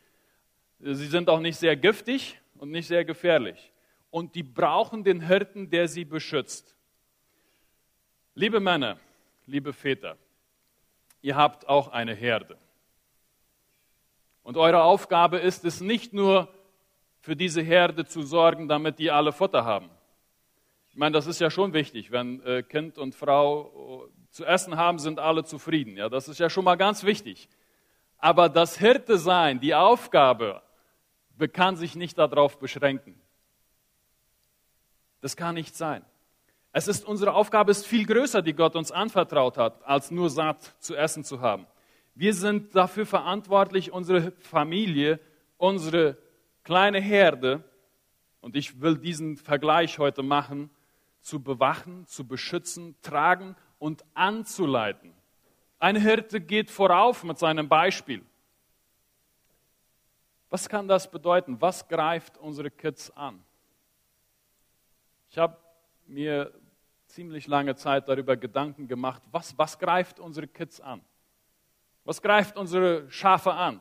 Sie 0.78 1.08
sind 1.08 1.28
auch 1.28 1.40
nicht 1.40 1.58
sehr 1.58 1.74
giftig 1.74 2.40
und 2.58 2.70
nicht 2.70 2.86
sehr 2.86 3.04
gefährlich. 3.04 3.72
Und 4.10 4.36
die 4.36 4.44
brauchen 4.44 5.02
den 5.02 5.20
Hirten, 5.20 5.68
der 5.68 5.88
sie 5.88 6.04
beschützt. 6.04 6.76
Liebe 8.34 8.60
Männer, 8.60 9.00
liebe 9.46 9.72
Väter, 9.72 10.16
ihr 11.22 11.36
habt 11.36 11.68
auch 11.68 11.88
eine 11.88 12.14
Herde. 12.14 12.58
Und 14.42 14.56
eure 14.56 14.82
Aufgabe 14.82 15.38
ist 15.38 15.64
es 15.64 15.80
nicht 15.80 16.12
nur 16.12 16.52
für 17.20 17.34
diese 17.34 17.62
Herde 17.62 18.04
zu 18.04 18.22
sorgen, 18.22 18.68
damit 18.68 18.98
die 18.98 19.10
alle 19.10 19.32
Futter 19.32 19.64
haben. 19.64 19.90
Ich 20.90 20.96
meine, 20.96 21.12
das 21.12 21.26
ist 21.26 21.40
ja 21.40 21.50
schon 21.50 21.72
wichtig, 21.72 22.12
wenn 22.12 22.40
äh, 22.42 22.62
Kind 22.62 22.98
und 22.98 23.14
Frau 23.14 24.08
zu 24.30 24.44
essen 24.44 24.76
haben, 24.76 24.98
sind 24.98 25.18
alle 25.18 25.44
zufrieden. 25.44 25.96
Ja, 25.96 26.08
das 26.08 26.28
ist 26.28 26.38
ja 26.38 26.48
schon 26.48 26.64
mal 26.64 26.76
ganz 26.76 27.04
wichtig. 27.04 27.48
Aber 28.18 28.48
das 28.48 28.78
Hirte 28.78 29.18
sein, 29.18 29.60
die 29.60 29.74
Aufgabe, 29.74 30.62
kann 31.52 31.76
sich 31.76 31.96
nicht 31.96 32.16
darauf 32.16 32.58
beschränken. 32.58 33.20
Das 35.20 35.36
kann 35.36 35.54
nicht 35.54 35.76
sein. 35.76 36.04
Es 36.78 36.88
ist 36.88 37.06
unsere 37.06 37.32
Aufgabe 37.32 37.70
ist 37.70 37.86
viel 37.86 38.04
größer, 38.04 38.42
die 38.42 38.52
Gott 38.52 38.76
uns 38.76 38.92
anvertraut 38.92 39.56
hat, 39.56 39.82
als 39.86 40.10
nur 40.10 40.28
satt 40.28 40.74
zu 40.78 40.94
essen 40.94 41.24
zu 41.24 41.40
haben. 41.40 41.66
Wir 42.14 42.34
sind 42.34 42.76
dafür 42.76 43.06
verantwortlich, 43.06 43.92
unsere 43.92 44.32
Familie, 44.32 45.18
unsere 45.56 46.18
kleine 46.64 47.00
Herde, 47.00 47.64
und 48.42 48.56
ich 48.56 48.78
will 48.78 48.98
diesen 48.98 49.38
Vergleich 49.38 49.98
heute 49.98 50.22
machen, 50.22 50.68
zu 51.22 51.42
bewachen, 51.42 52.06
zu 52.08 52.28
beschützen, 52.28 52.94
tragen 53.00 53.56
und 53.78 54.04
anzuleiten. 54.12 55.14
Ein 55.78 55.96
Hirte 55.96 56.42
geht 56.42 56.70
vorauf 56.70 57.24
mit 57.24 57.38
seinem 57.38 57.70
Beispiel. 57.70 58.22
Was 60.50 60.68
kann 60.68 60.86
das 60.88 61.10
bedeuten? 61.10 61.58
Was 61.58 61.88
greift 61.88 62.36
unsere 62.36 62.70
Kids 62.70 63.10
an? 63.12 63.42
Ich 65.30 65.38
habe 65.38 65.56
mir 66.06 66.52
ziemlich 67.06 67.46
lange 67.46 67.76
Zeit 67.76 68.08
darüber 68.08 68.36
Gedanken 68.36 68.88
gemacht, 68.88 69.22
was, 69.30 69.56
was 69.58 69.78
greift 69.78 70.20
unsere 70.20 70.46
Kids 70.46 70.80
an? 70.80 71.00
Was 72.04 72.22
greift 72.22 72.56
unsere 72.56 73.10
Schafe 73.10 73.52
an? 73.52 73.80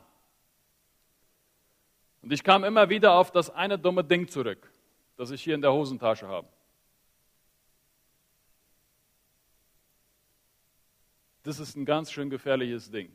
Und 2.22 2.34
ich 2.34 2.44
kam 2.44 2.64
immer 2.64 2.90
wieder 2.90 3.14
auf 3.14 3.32
das 3.32 3.50
eine 3.50 3.78
dumme 3.78 4.04
Ding 4.04 4.28
zurück, 4.28 4.72
das 5.16 5.32
ich 5.32 5.44
hier 5.44 5.56
in 5.56 5.62
der 5.62 5.74
Hosentasche 5.74 6.28
habe. 6.28 6.48
das 11.46 11.60
ist 11.60 11.76
ein 11.76 11.86
ganz 11.86 12.12
schön 12.12 12.30
gefährliches 12.30 12.90
Ding. 12.90 13.12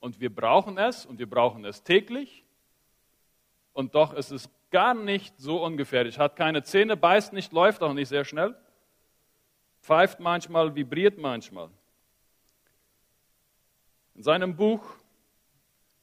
Und 0.00 0.20
wir 0.20 0.34
brauchen 0.34 0.78
es 0.78 1.04
und 1.04 1.18
wir 1.18 1.28
brauchen 1.28 1.64
es 1.64 1.82
täglich. 1.82 2.44
Und 3.74 3.94
doch 3.94 4.14
ist 4.14 4.30
es 4.30 4.48
gar 4.70 4.94
nicht 4.94 5.38
so 5.38 5.62
ungefährlich. 5.62 6.18
Hat 6.18 6.36
keine 6.36 6.62
Zähne, 6.62 6.96
beißt 6.96 7.34
nicht, 7.34 7.52
läuft 7.52 7.82
auch 7.82 7.92
nicht 7.92 8.08
sehr 8.08 8.24
schnell. 8.24 8.56
Pfeift 9.86 10.18
manchmal, 10.18 10.74
vibriert 10.74 11.16
manchmal. 11.16 11.70
In 14.16 14.22
seinem 14.24 14.56
Buch 14.56 14.82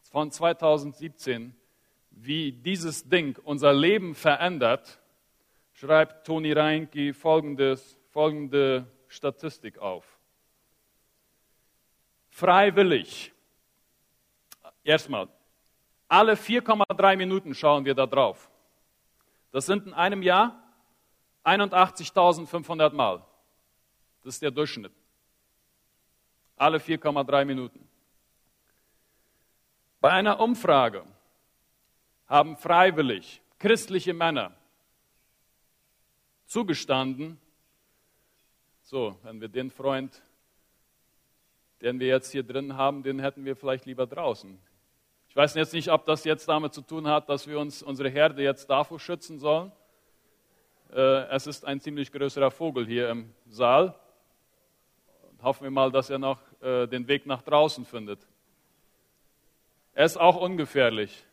von 0.09 0.31
2017, 0.31 1.53
wie 2.11 2.53
dieses 2.53 3.09
Ding 3.09 3.37
unser 3.43 3.73
Leben 3.73 4.15
verändert, 4.15 5.01
schreibt 5.73 6.25
Toni 6.25 6.53
Reinke 6.53 7.13
folgendes, 7.13 7.99
folgende 8.11 8.87
Statistik 9.09 9.79
auf 9.79 10.17
freiwillig. 12.29 13.33
Erstmal, 14.85 15.27
alle 16.07 16.35
4,3 16.35 17.17
Minuten 17.17 17.53
schauen 17.53 17.83
wir 17.83 17.95
da 17.95 18.05
drauf. 18.05 18.49
Das 19.51 19.65
sind 19.65 19.87
in 19.87 19.93
einem 19.93 20.21
Jahr 20.21 20.63
81.500 21.43 22.93
Mal. 22.93 23.25
Das 24.24 24.36
ist 24.36 24.42
der 24.42 24.51
Durchschnitt. 24.51 24.94
Alle 26.56 26.77
4,3 26.77 27.46
Minuten. 27.46 27.88
Bei 30.00 30.12
einer 30.12 30.39
Umfrage 30.39 31.06
haben 32.27 32.58
freiwillig 32.58 33.42
christliche 33.60 34.13
Männer 34.13 34.53
zugestanden, 36.46 37.39
so, 38.82 39.18
wenn 39.24 39.39
wir 39.39 39.48
den 39.48 39.72
Freund 39.72 40.22
den 41.84 42.00
wir 42.00 42.08
jetzt 42.08 42.32
hier 42.32 42.44
drin 42.44 42.77
haben, 42.77 43.03
den 43.03 43.20
hätten 43.20 43.44
wir 43.44 43.58
vielleicht 43.58 43.86
lieber 43.86 44.08
draußen. 44.08 44.58
Ich 45.27 45.36
weiß 45.36 45.53
jetzt 45.56 45.74
nicht, 45.74 45.92
ob 45.92 46.06
das 46.06 46.24
jetzt 46.24 46.48
damit 46.48 46.74
zu 46.74 46.82
tun 46.82 47.08
hat, 47.08 47.27
dass 47.27 47.46
wir 47.46 47.60
uns 47.60 47.84
unsere 47.84 48.10
Herde 48.10 48.42
jetzt 48.42 48.70
davor 48.70 49.00
schützen 49.00 49.38
sollen. 49.38 49.72
Äh, 50.94 51.27
es 51.36 51.46
ist 51.46 51.65
ein 51.65 51.82
ziemlich 51.82 52.10
größerer 52.12 52.51
Vogel 52.51 52.86
hier 52.86 53.10
im 53.10 53.34
Saal. 53.50 53.94
Hoffen 55.43 55.65
wir 55.65 55.71
mal, 55.71 55.91
dass 55.91 56.09
er 56.09 56.19
noch 56.19 56.39
äh, 56.62 56.88
den 56.88 57.05
Weg 57.05 57.25
nach 57.25 57.41
draußen 57.41 57.85
findet. 57.85 58.25
Er 59.93 60.05
ist 60.05 60.17
auch 60.17 60.38
ungefährlich. 60.38 61.25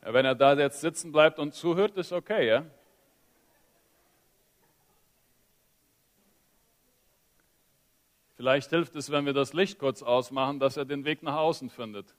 Wenn 0.00 0.24
er 0.24 0.34
da 0.34 0.54
jetzt 0.54 0.80
sitzen 0.80 1.12
bleibt 1.12 1.38
und 1.38 1.52
zuhört, 1.52 1.96
ist 1.98 2.10
okay, 2.10 2.48
ja? 2.48 2.64
Vielleicht 8.40 8.70
hilft 8.70 8.96
es, 8.96 9.10
wenn 9.10 9.26
wir 9.26 9.34
das 9.34 9.52
Licht 9.52 9.78
kurz 9.78 10.02
ausmachen, 10.02 10.58
dass 10.60 10.78
er 10.78 10.86
den 10.86 11.04
Weg 11.04 11.22
nach 11.22 11.36
außen 11.36 11.68
findet. 11.68 12.14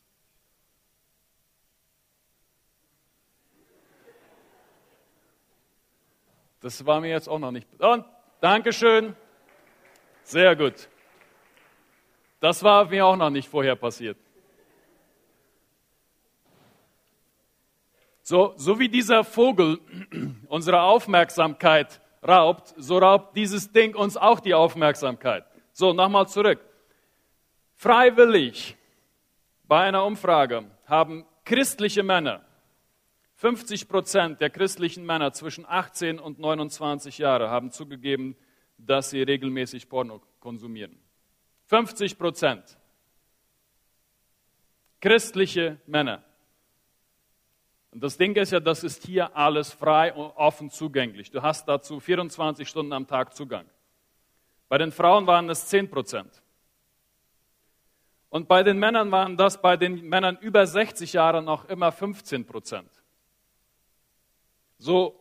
Das 6.60 6.86
war 6.86 7.02
mir 7.02 7.10
jetzt 7.10 7.28
auch 7.28 7.40
noch 7.40 7.50
nicht. 7.50 7.68
Und 7.82 8.06
Dankeschön. 8.40 9.16
Sehr 10.22 10.56
gut. 10.56 10.90
Das 12.40 12.62
war 12.62 12.86
mir 12.86 13.04
auch 13.04 13.16
noch 13.16 13.32
nicht 13.32 13.50
vorher 13.50 13.76
passiert. 13.76 14.20
So, 18.22 18.54
so 18.58 18.78
wie 18.78 18.90
dieser 18.90 19.24
Vogel 19.24 19.80
unsere 20.50 20.84
Aufmerksamkeit 20.84 22.00
raubt, 22.24 22.76
so 22.78 23.00
raubt 23.00 23.36
dieses 23.36 23.72
Ding 23.72 23.96
uns 23.96 24.18
auch 24.18 24.40
die 24.40 24.54
Aufmerksamkeit. 24.54 25.51
So, 25.74 25.94
nochmal 25.94 26.28
zurück. 26.28 26.60
Freiwillig 27.76 28.78
bei 29.64 29.82
einer 29.82 30.06
Umfrage 30.06 30.66
haben 30.86 31.26
christliche 31.46 32.04
Männer, 32.04 32.46
50 33.42 33.88
Prozent 33.88 34.40
der 34.40 34.52
christlichen 34.52 35.04
Männer 35.04 35.34
zwischen 35.34 35.66
18 35.66 36.20
und 36.20 36.38
29 36.38 37.18
Jahre 37.18 37.50
haben 37.50 37.72
zugegeben, 37.72 38.36
dass 38.78 39.10
sie 39.10 39.24
regelmäßig 39.24 39.90
Porno 39.90 40.22
konsumieren. 40.40 41.00
50 41.66 42.20
Prozent. 42.20 42.78
Christliche 45.00 45.80
Männer. 45.88 46.24
Und 47.90 48.04
das 48.04 48.16
Ding 48.16 48.36
ist 48.36 48.52
ja, 48.52 48.60
das 48.60 48.84
ist 48.84 49.04
hier 49.06 49.36
alles 49.36 49.72
frei 49.72 50.14
und 50.14 50.30
offen 50.36 50.70
zugänglich. 50.70 51.32
Du 51.32 51.42
hast 51.42 51.68
dazu 51.68 52.00
24 52.00 52.70
Stunden 52.70 52.94
am 52.94 53.08
Tag 53.08 53.34
Zugang. 53.34 53.66
Bei 54.72 54.78
den 54.78 54.94
Frauen 54.94 55.28
waren 55.28 55.50
es 55.50 55.68
10 55.68 55.90
Prozent. 55.90 56.42
Und 58.30 58.48
bei 58.48 58.64
den 58.64 58.80
Männern 58.80 59.12
waren 59.12 59.36
das 59.36 59.62
bei 59.62 59.76
den 59.76 60.08
Männern 60.08 60.38
über 60.40 60.66
60 60.66 61.12
Jahre 61.12 61.42
noch 61.44 61.66
immer 61.66 61.92
15 61.92 62.46
Prozent. 62.46 62.90
So, 64.78 65.20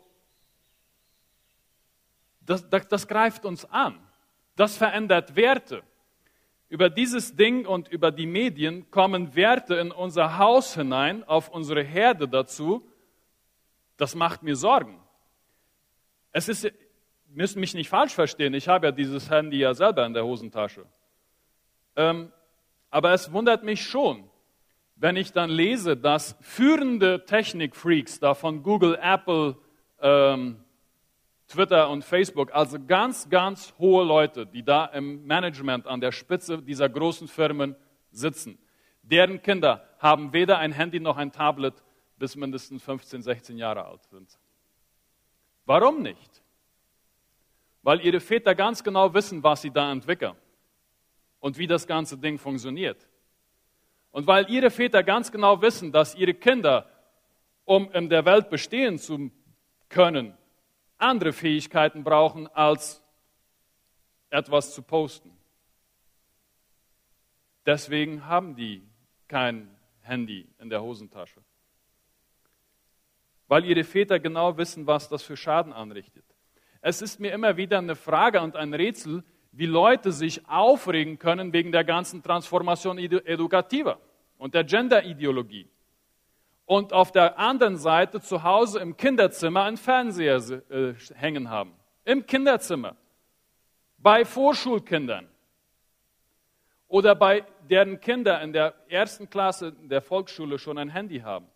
das, 2.42 2.70
das, 2.70 2.86
das 2.86 3.08
greift 3.08 3.44
uns 3.44 3.64
an. 3.64 3.98
Das 4.54 4.76
verändert 4.76 5.34
Werte. 5.34 5.82
Über 6.68 6.88
dieses 6.88 7.34
Ding 7.34 7.66
und 7.66 7.88
über 7.88 8.12
die 8.12 8.26
Medien 8.26 8.88
kommen 8.92 9.34
Werte 9.34 9.74
in 9.74 9.90
unser 9.90 10.38
Haus 10.38 10.76
hinein, 10.76 11.24
auf 11.24 11.48
unsere 11.48 11.82
Herde 11.82 12.28
dazu. 12.28 12.88
Das 13.96 14.14
macht 14.14 14.44
mir 14.44 14.54
Sorgen. 14.54 15.02
Es 16.30 16.48
ist, 16.48 16.70
müssen 17.34 17.60
mich 17.60 17.74
nicht 17.74 17.88
falsch 17.88 18.14
verstehen, 18.14 18.54
ich 18.54 18.68
habe 18.68 18.86
ja 18.86 18.92
dieses 18.92 19.30
Handy 19.30 19.58
ja 19.58 19.74
selber 19.74 20.04
in 20.06 20.14
der 20.14 20.24
Hosentasche. 20.24 20.84
Ähm, 21.96 22.32
aber 22.90 23.12
es 23.12 23.32
wundert 23.32 23.62
mich 23.62 23.82
schon, 23.82 24.28
wenn 24.96 25.16
ich 25.16 25.32
dann 25.32 25.50
lese, 25.50 25.96
dass 25.96 26.36
führende 26.40 27.24
Technikfreaks 27.24 28.20
da 28.20 28.34
von 28.34 28.62
Google, 28.62 28.98
Apple, 29.00 29.56
ähm, 30.00 30.62
Twitter 31.48 31.88
und 31.90 32.04
Facebook, 32.04 32.54
also 32.54 32.78
ganz, 32.86 33.28
ganz 33.28 33.74
hohe 33.78 34.04
Leute, 34.04 34.46
die 34.46 34.62
da 34.62 34.84
im 34.86 35.26
Management 35.26 35.86
an 35.86 36.00
der 36.00 36.12
Spitze 36.12 36.62
dieser 36.62 36.88
großen 36.88 37.28
Firmen 37.28 37.74
sitzen, 38.12 38.58
deren 39.02 39.42
Kinder 39.42 39.88
haben 39.98 40.32
weder 40.32 40.58
ein 40.58 40.72
Handy 40.72 41.00
noch 41.00 41.16
ein 41.16 41.32
Tablet 41.32 41.74
bis 42.18 42.36
mindestens 42.36 42.82
15, 42.82 43.22
16 43.22 43.56
Jahre 43.56 43.84
alt 43.84 44.04
sind. 44.04 44.38
Warum 45.64 46.02
nicht? 46.02 46.42
Weil 47.82 48.04
ihre 48.04 48.20
Väter 48.20 48.54
ganz 48.54 48.82
genau 48.82 49.12
wissen, 49.14 49.42
was 49.42 49.62
sie 49.62 49.70
da 49.70 49.90
entwickeln 49.90 50.36
und 51.40 51.58
wie 51.58 51.66
das 51.66 51.86
ganze 51.86 52.18
Ding 52.18 52.38
funktioniert. 52.38 53.08
Und 54.10 54.26
weil 54.26 54.50
ihre 54.50 54.70
Väter 54.70 55.02
ganz 55.02 55.30
genau 55.30 55.60
wissen, 55.62 55.92
dass 55.92 56.14
ihre 56.14 56.34
Kinder, 56.34 56.90
um 57.64 57.90
in 57.92 58.08
der 58.08 58.24
Welt 58.24 58.50
bestehen 58.50 58.98
zu 58.98 59.30
können, 59.88 60.36
andere 60.98 61.32
Fähigkeiten 61.32 62.04
brauchen, 62.04 62.46
als 62.48 63.02
etwas 64.28 64.74
zu 64.74 64.82
posten. 64.82 65.30
Deswegen 67.66 68.26
haben 68.26 68.54
die 68.56 68.82
kein 69.28 69.76
Handy 70.02 70.48
in 70.58 70.68
der 70.70 70.82
Hosentasche. 70.82 71.40
Weil 73.48 73.64
ihre 73.64 73.84
Väter 73.84 74.18
genau 74.18 74.56
wissen, 74.56 74.86
was 74.86 75.08
das 75.08 75.22
für 75.22 75.36
Schaden 75.36 75.72
anrichtet. 75.72 76.24
Es 76.80 77.02
ist 77.02 77.20
mir 77.20 77.32
immer 77.32 77.56
wieder 77.56 77.78
eine 77.78 77.96
Frage 77.96 78.40
und 78.40 78.56
ein 78.56 78.72
Rätsel, 78.72 79.22
wie 79.52 79.66
Leute 79.66 80.12
sich 80.12 80.48
aufregen 80.48 81.18
können 81.18 81.52
wegen 81.52 81.72
der 81.72 81.84
ganzen 81.84 82.22
Transformation 82.22 82.98
educativa 82.98 83.98
und 84.38 84.54
der 84.54 84.64
Gender-Ideologie. 84.64 85.68
Und 86.64 86.92
auf 86.92 87.10
der 87.10 87.38
anderen 87.38 87.76
Seite 87.76 88.20
zu 88.20 88.44
Hause 88.44 88.78
im 88.78 88.96
Kinderzimmer 88.96 89.64
einen 89.64 89.76
Fernseher 89.76 90.36
äh, 90.70 90.94
hängen 91.14 91.50
haben. 91.50 91.74
Im 92.04 92.24
Kinderzimmer. 92.24 92.96
Bei 93.98 94.24
Vorschulkindern. 94.24 95.28
Oder 96.86 97.14
bei 97.14 97.44
deren 97.68 98.00
Kinder 98.00 98.40
in 98.40 98.52
der 98.52 98.74
ersten 98.88 99.28
Klasse 99.28 99.72
der 99.72 100.00
Volksschule 100.00 100.58
schon 100.58 100.78
ein 100.78 100.88
Handy 100.88 101.20
haben. 101.20 101.46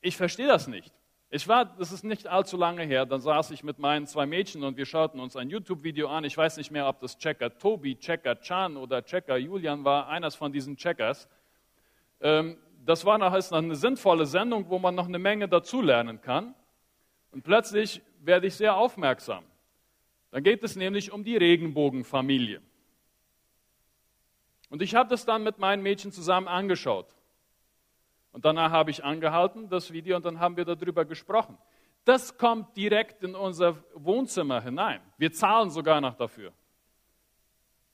Ich 0.00 0.16
verstehe 0.16 0.46
das 0.46 0.68
nicht. 0.68 0.92
Ich 1.36 1.48
war, 1.48 1.64
das 1.64 1.90
ist 1.90 2.04
nicht 2.04 2.28
allzu 2.28 2.56
lange 2.56 2.84
her, 2.84 3.06
dann 3.06 3.20
saß 3.20 3.50
ich 3.50 3.64
mit 3.64 3.80
meinen 3.80 4.06
zwei 4.06 4.24
Mädchen 4.24 4.62
und 4.62 4.76
wir 4.76 4.86
schauten 4.86 5.18
uns 5.18 5.34
ein 5.34 5.50
YouTube-Video 5.50 6.06
an. 6.06 6.22
Ich 6.22 6.36
weiß 6.36 6.58
nicht 6.58 6.70
mehr, 6.70 6.86
ob 6.86 7.00
das 7.00 7.18
Checker 7.18 7.58
Tobi, 7.58 7.96
Checker 7.96 8.40
Chan 8.40 8.76
oder 8.76 9.04
Checker 9.04 9.36
Julian 9.36 9.82
war, 9.82 10.06
eines 10.06 10.36
von 10.36 10.52
diesen 10.52 10.76
Checkers. 10.76 11.28
Ähm, 12.20 12.56
das 12.86 13.04
war 13.04 13.18
nachher 13.18 13.52
eine 13.52 13.74
sinnvolle 13.74 14.26
Sendung, 14.26 14.70
wo 14.70 14.78
man 14.78 14.94
noch 14.94 15.08
eine 15.08 15.18
Menge 15.18 15.48
dazulernen 15.48 16.20
kann. 16.20 16.54
Und 17.32 17.42
plötzlich 17.42 18.00
werde 18.20 18.46
ich 18.46 18.54
sehr 18.54 18.76
aufmerksam. 18.76 19.42
Dann 20.30 20.44
geht 20.44 20.62
es 20.62 20.76
nämlich 20.76 21.10
um 21.10 21.24
die 21.24 21.36
Regenbogenfamilie. 21.36 22.62
Und 24.70 24.82
ich 24.82 24.94
habe 24.94 25.10
das 25.10 25.24
dann 25.24 25.42
mit 25.42 25.58
meinen 25.58 25.82
Mädchen 25.82 26.12
zusammen 26.12 26.46
angeschaut. 26.46 27.12
Und 28.34 28.44
danach 28.44 28.72
habe 28.72 28.90
ich 28.90 29.04
angehalten, 29.04 29.68
das 29.68 29.92
Video, 29.92 30.16
und 30.16 30.24
dann 30.24 30.40
haben 30.40 30.56
wir 30.56 30.64
darüber 30.64 31.04
gesprochen. 31.04 31.56
Das 32.04 32.36
kommt 32.36 32.76
direkt 32.76 33.22
in 33.22 33.36
unser 33.36 33.76
Wohnzimmer 33.94 34.60
hinein. 34.60 35.00
Wir 35.18 35.32
zahlen 35.32 35.70
sogar 35.70 36.00
noch 36.00 36.14
dafür. 36.14 36.52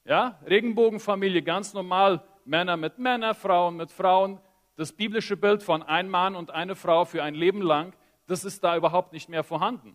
Ja, 0.07 0.41
Regenbogenfamilie, 0.47 1.43
ganz 1.43 1.75
normal, 1.75 2.25
Männer 2.47 2.79
mit 2.79 2.99
Männern, 2.99 3.35
Frauen 3.35 3.77
mit 3.77 3.91
Frauen. 3.91 4.41
Das 4.77 4.95
biblische 4.95 5.37
Bild 5.37 5.63
von 5.63 5.83
ein 5.83 6.09
Mann 6.09 6.35
und 6.35 6.51
eine 6.51 6.75
Frau 6.75 7.05
für 7.05 7.23
ein 7.23 7.35
Leben 7.35 7.61
lang, 7.61 7.93
das 8.27 8.47
ist 8.47 8.65
da 8.65 8.79
überhaupt 8.79 9.13
nicht 9.13 9.29
mehr 9.29 9.45
vorhanden. 9.45 9.95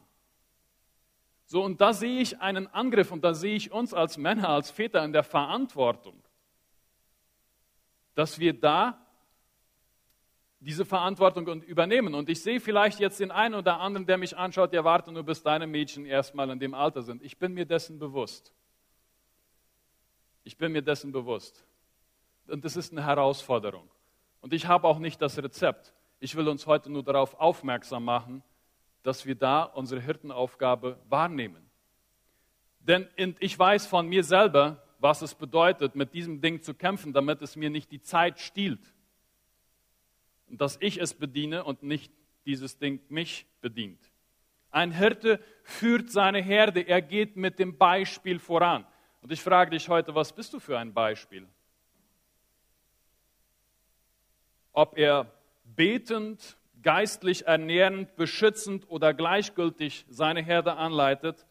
So, 1.46 1.64
und 1.64 1.82
da 1.82 1.92
sehe 1.92 2.22
ich 2.22 2.40
einen 2.40 2.68
Angriff 2.68 3.12
und 3.12 3.24
da 3.24 3.34
sehe 3.34 3.56
ich 3.56 3.72
uns 3.72 3.96
als 3.96 4.18
Männer, 4.18 4.50
als 4.50 4.70
Väter 4.70 5.04
in 5.04 5.12
der 5.12 5.24
Verantwortung, 5.24 6.22
dass 8.14 8.38
wir 8.38 8.54
da 8.54 9.05
diese 10.66 10.84
Verantwortung 10.84 11.62
übernehmen. 11.62 12.16
Und 12.16 12.28
ich 12.28 12.42
sehe 12.42 12.60
vielleicht 12.60 13.00
jetzt 13.00 13.20
den 13.20 13.30
einen 13.30 13.54
oder 13.54 13.80
anderen, 13.80 14.08
der 14.08 14.18
mich 14.18 14.36
anschaut, 14.36 14.74
der 14.74 14.84
wartet 14.84 15.14
nur, 15.14 15.24
bis 15.24 15.44
deine 15.44 15.68
Mädchen 15.68 16.06
erstmal 16.06 16.50
in 16.50 16.60
dem 16.60 16.74
Alter 16.74 17.04
sind. 17.04 17.22
Ich 17.22 17.38
bin 17.38 17.54
mir 17.54 17.66
dessen 17.66 18.00
bewusst. 18.00 18.52
Ich 20.44 20.58
bin 20.58 20.72
mir 20.72 20.82
dessen 20.82 21.12
bewusst. 21.12 21.64
Und 22.48 22.66
das 22.66 22.76
ist 22.76 22.92
eine 22.92 23.06
Herausforderung. 23.06 23.88
Und 24.42 24.54
ich 24.54 24.66
habe 24.66 24.88
auch 24.88 24.98
nicht 24.98 25.22
das 25.22 25.38
Rezept. 25.38 25.94
Ich 26.20 26.36
will 26.36 26.48
uns 26.48 26.66
heute 26.66 26.92
nur 26.92 27.04
darauf 27.04 27.40
aufmerksam 27.40 28.04
machen, 28.04 28.42
dass 29.04 29.28
wir 29.28 29.36
da 29.36 29.64
unsere 29.64 30.02
Hirtenaufgabe 30.02 30.98
wahrnehmen. 31.10 31.70
Denn 32.80 33.08
ich 33.40 33.58
weiß 33.58 33.86
von 33.86 34.08
mir 34.08 34.24
selber, 34.24 34.84
was 34.98 35.22
es 35.22 35.36
bedeutet, 35.36 35.96
mit 35.96 36.14
diesem 36.16 36.42
Ding 36.42 36.62
zu 36.62 36.74
kämpfen, 36.74 37.14
damit 37.14 37.44
es 37.44 37.56
mir 37.56 37.70
nicht 37.70 37.92
die 37.92 38.02
Zeit 38.02 38.40
stiehlt 38.40 38.80
und 38.80 38.95
dass 40.48 40.78
ich 40.82 41.00
es 41.00 41.14
bediene 41.14 41.64
und 41.64 41.84
nicht 41.84 42.12
dieses 42.46 42.78
Ding 42.78 43.02
mich 43.10 43.46
bedient. 43.62 44.00
Ein 44.72 44.92
Hirte 44.92 45.40
führt 45.64 46.12
seine 46.12 46.42
Herde, 46.42 46.82
er 46.82 47.02
geht 47.02 47.38
mit 47.38 47.60
dem 47.60 47.78
Beispiel 47.78 48.40
voran. 48.40 48.86
Und 49.22 49.32
ich 49.32 49.42
frage 49.42 49.72
dich 49.72 49.90
heute, 49.90 50.14
was 50.14 50.34
bist 50.34 50.54
du 50.54 50.60
für 50.60 50.78
ein 50.78 50.94
Beispiel? 50.94 51.48
Ob 54.72 54.98
er 54.98 55.32
betend, 55.64 56.58
geistlich 56.84 57.48
ernährend, 57.48 58.16
beschützend 58.16 58.90
oder 58.90 59.14
gleichgültig 59.14 60.06
seine 60.10 60.44
Herde 60.44 60.76
anleitet, 60.76 61.46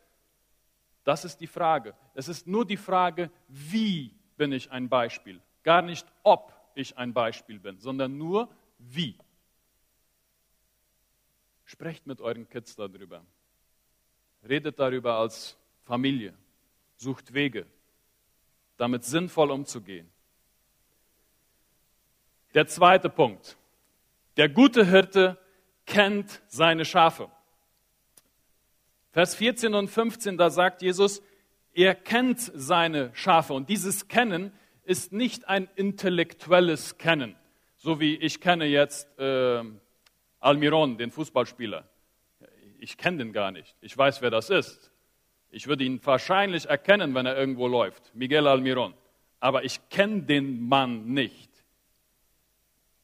das 1.02 1.24
ist 1.24 1.40
die 1.40 1.46
Frage. 1.46 1.94
Es 2.14 2.28
ist 2.28 2.46
nur 2.46 2.64
die 2.64 2.76
Frage, 2.76 3.30
wie 3.48 4.14
bin 4.36 4.52
ich 4.52 4.70
ein 4.70 4.88
Beispiel? 4.88 5.40
Gar 5.62 5.82
nicht, 5.82 6.06
ob 6.22 6.52
ich 6.74 6.96
ein 6.96 7.12
Beispiel 7.12 7.58
bin, 7.58 7.78
sondern 7.78 8.16
nur, 8.16 8.48
wie. 8.90 9.18
Sprecht 11.64 12.06
mit 12.06 12.20
euren 12.20 12.48
Kids 12.48 12.76
darüber. 12.76 13.24
Redet 14.48 14.78
darüber 14.78 15.14
als 15.18 15.56
Familie. 15.84 16.34
Sucht 16.96 17.34
Wege. 17.34 17.66
damit 18.76 19.04
sinnvoll 19.04 19.50
umzugehen. 19.50 20.10
Der 22.54 22.66
zweite 22.66 23.08
Punkt. 23.08 23.56
Der 24.36 24.48
gute 24.48 24.84
Hirte 24.86 25.38
kennt 25.86 26.42
seine 26.48 26.84
Schafe. 26.84 27.30
Vers 29.12 29.36
14 29.36 29.74
und 29.74 29.88
15, 29.88 30.36
da 30.36 30.50
sagt 30.50 30.82
Jesus, 30.82 31.22
er 31.72 31.94
kennt 31.94 32.40
seine 32.40 33.14
Schafe. 33.14 33.54
Und 33.54 33.68
dieses 33.68 34.08
Kennen 34.08 34.52
ist 34.82 35.12
nicht 35.12 35.48
ein 35.48 35.68
intellektuelles 35.76 36.98
Kennen, 36.98 37.36
so 37.84 38.00
wie 38.00 38.16
ich 38.16 38.40
kenne 38.40 38.64
jetzt 38.64 39.06
äh, 39.18 39.62
Almiron, 40.40 40.96
den 40.96 41.10
Fußballspieler. 41.10 41.86
Ich 42.78 42.96
kenne 42.96 43.18
den 43.18 43.34
gar 43.34 43.50
nicht. 43.50 43.76
Ich 43.82 43.96
weiß, 43.96 44.22
wer 44.22 44.30
das 44.30 44.48
ist. 44.48 44.90
Ich 45.50 45.66
würde 45.66 45.84
ihn 45.84 46.00
wahrscheinlich 46.02 46.64
erkennen, 46.64 47.14
wenn 47.14 47.26
er 47.26 47.36
irgendwo 47.36 47.68
läuft. 47.68 48.14
Miguel 48.14 48.46
Almiron. 48.46 48.94
Aber 49.38 49.64
ich 49.64 49.86
kenne 49.90 50.22
den 50.22 50.66
Mann 50.66 51.12
nicht. 51.12 51.50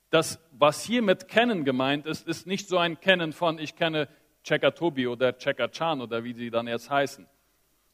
Das, 0.08 0.40
was 0.52 0.82
hier 0.82 1.02
mit 1.02 1.28
Kennen 1.28 1.66
gemeint 1.66 2.06
ist, 2.06 2.26
ist 2.26 2.46
nicht 2.46 2.66
so 2.66 2.78
ein 2.78 2.98
Kennen 3.00 3.34
von, 3.34 3.58
ich 3.58 3.76
kenne 3.76 4.08
Checker 4.44 4.74
Tobi 4.74 5.06
oder 5.06 5.36
Checker 5.36 5.70
Chan 5.70 6.00
oder 6.00 6.24
wie 6.24 6.32
sie 6.32 6.50
dann 6.50 6.66
jetzt 6.66 6.88
heißen. 6.88 7.26